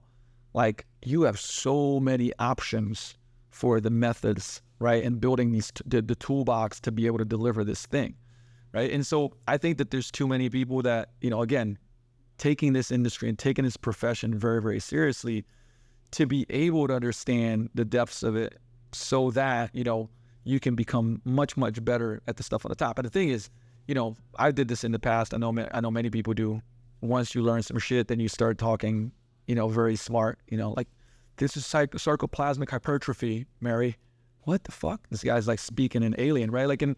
[0.53, 3.17] like you have so many options
[3.49, 7.25] for the methods, right, and building these t- the, the toolbox to be able to
[7.25, 8.13] deliver this thing,
[8.73, 8.91] right.
[8.91, 11.79] And so I think that there's too many people that you know again
[12.37, 15.45] taking this industry and taking this profession very very seriously
[16.11, 18.59] to be able to understand the depths of it
[18.91, 20.09] so that you know
[20.43, 22.97] you can become much much better at the stuff on the top.
[22.97, 23.49] And the thing is
[23.87, 25.33] you know i did this in the past.
[25.33, 26.61] I know i know many people do.
[27.01, 29.11] Once you learn some shit then you start talking
[29.45, 30.87] you know very smart you know like
[31.37, 33.97] this is psych- sarcoplasmic hypertrophy mary.
[34.43, 35.01] What the fuck?
[35.09, 36.67] This guy's like speaking in alien right?
[36.67, 36.95] Like and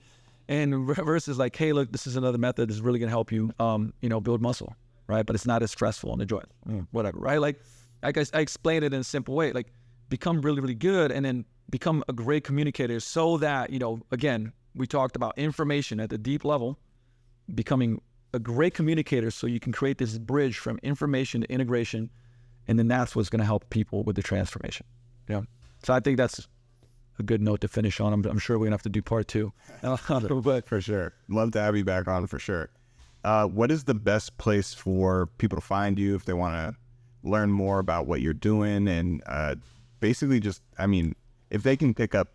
[0.48, 3.52] and versus like hey look this is another method that's really going to help you
[3.60, 4.76] um you know build muscle
[5.08, 5.26] right?
[5.26, 6.46] But it's not as stressful on the joint.
[6.92, 7.42] Whatever right?
[7.42, 7.60] Like
[8.04, 9.52] I guess I explained it in a simple way.
[9.52, 9.68] Like,
[10.10, 14.02] become really, really good, and then become a great communicator, so that you know.
[14.12, 16.78] Again, we talked about information at the deep level,
[17.54, 18.02] becoming
[18.34, 22.10] a great communicator, so you can create this bridge from information to integration,
[22.68, 24.86] and then that's what's going to help people with the transformation.
[25.28, 25.46] You know,
[25.84, 26.48] so I think that's
[27.20, 28.14] a good note to finish on.
[28.14, 29.52] I'm, I'm sure we're gonna have to do part two,
[29.82, 31.14] but For sure.
[31.28, 32.70] Love to have you back on for sure.
[33.24, 37.30] Uh, what is the best place for people to find you if they want to
[37.30, 39.56] learn more about what you're doing and uh,
[40.00, 41.16] basically just, I mean,
[41.50, 42.30] if they can pick up,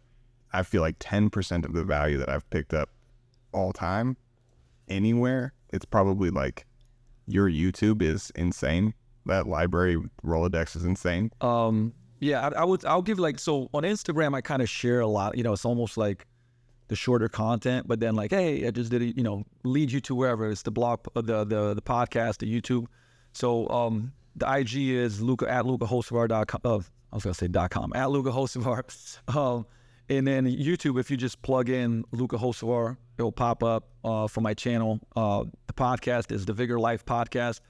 [0.52, 2.90] I feel like 10% of the value that I've picked up
[3.52, 4.16] all time
[4.88, 6.66] anywhere, it's probably like
[7.26, 8.94] your YouTube is insane.
[9.26, 11.30] That library Rolodex is insane.
[11.40, 12.84] Um, yeah, I, I would.
[12.84, 14.34] I'll give like so on Instagram.
[14.34, 15.36] I kind of share a lot.
[15.36, 16.26] You know, it's almost like
[16.88, 19.16] the shorter content, but then like, hey, I just did it.
[19.16, 22.60] You know, lead you to wherever it's the blog, uh, the the the podcast, the
[22.60, 22.86] YouTube.
[23.32, 26.60] So um, the IG is Luka at lukahocevar.com.
[26.64, 26.80] Uh,
[27.14, 28.82] I was gonna say com at Luka Hocevar.
[29.36, 29.66] Um,
[30.08, 34.40] and then YouTube, if you just plug in Luka Hocevar, it'll pop up uh, for
[34.40, 34.98] my channel.
[35.14, 37.60] Uh, the podcast is the Vigor Life Podcast,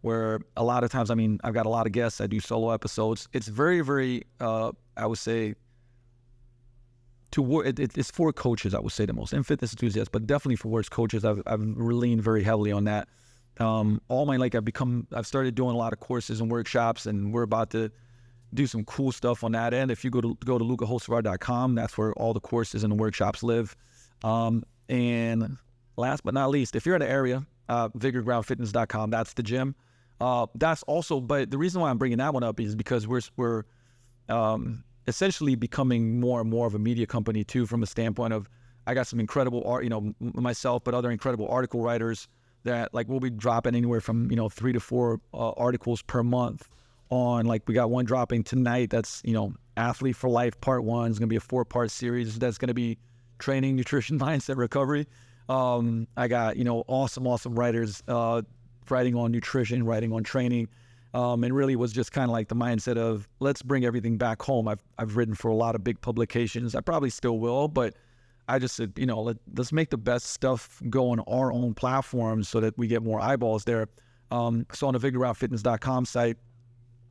[0.00, 2.20] where a lot of times, I mean, I've got a lot of guests.
[2.22, 3.28] I do solo episodes.
[3.34, 5.54] It's very, very, uh, I would say,
[7.32, 7.60] to.
[7.60, 8.74] It, it- it's for coaches.
[8.74, 11.26] I would say the most and fitness enthusiasts, but definitely for works coaches.
[11.26, 13.06] I've I've leaned very heavily on that.
[13.60, 15.06] Um, all my like I've become.
[15.12, 17.92] I've started doing a lot of courses and workshops, and we're about to
[18.54, 19.90] do some cool stuff on that end.
[19.90, 23.42] If you go to go to lukahocevar.com, that's where all the courses and the workshops
[23.42, 23.76] live.
[24.22, 25.58] Um, and
[25.96, 29.74] last but not least, if you're in the area, uh, vigorgroundfitness.com, that's the gym.
[30.20, 33.22] Uh, that's also, but the reason why I'm bringing that one up is because we're
[33.36, 33.64] we're
[34.28, 38.48] um, essentially becoming more and more of a media company too, from a standpoint of
[38.86, 42.28] I got some incredible art, you know, myself, but other incredible article writers
[42.64, 46.22] that like we'll be dropping anywhere from you know three to four uh, articles per
[46.22, 46.68] month
[47.10, 48.90] on like we got one dropping tonight.
[48.90, 51.10] That's you know athlete for life part one.
[51.10, 52.98] Is going to be a four part series that's going to be
[53.38, 55.06] training nutrition mindset recovery.
[55.46, 58.40] Um, i got you know awesome awesome writers uh,
[58.88, 60.68] writing on nutrition writing on training
[61.14, 64.42] um, and really was just kind of like the mindset of let's bring everything back
[64.42, 64.66] home.
[64.66, 66.74] I've, I've written for a lot of big publications.
[66.74, 67.94] I probably still will but
[68.48, 71.72] I just said, you know, let, us make the best stuff go on our own
[71.72, 73.88] platforms so that we get more eyeballs there.
[74.30, 76.36] Um, so on the vigorgroundfitness.com site,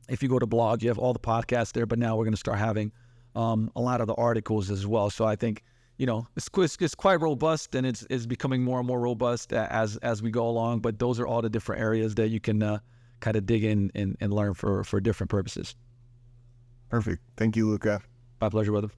[0.08, 2.34] if you go to blog, you have all the podcasts there, but now we're going
[2.34, 2.92] to start having
[3.34, 5.10] um, a lot of the articles as well.
[5.10, 5.62] So I think,
[5.96, 9.52] you know, it's, it's, it's quite robust and it's, it's becoming more and more robust
[9.52, 10.80] as as we go along.
[10.80, 12.78] But those are all the different areas that you can uh,
[13.20, 15.76] kind of dig in and, and learn for, for different purposes.
[16.90, 17.22] Perfect.
[17.36, 18.02] Thank you, Luka.
[18.40, 18.90] My pleasure, brother.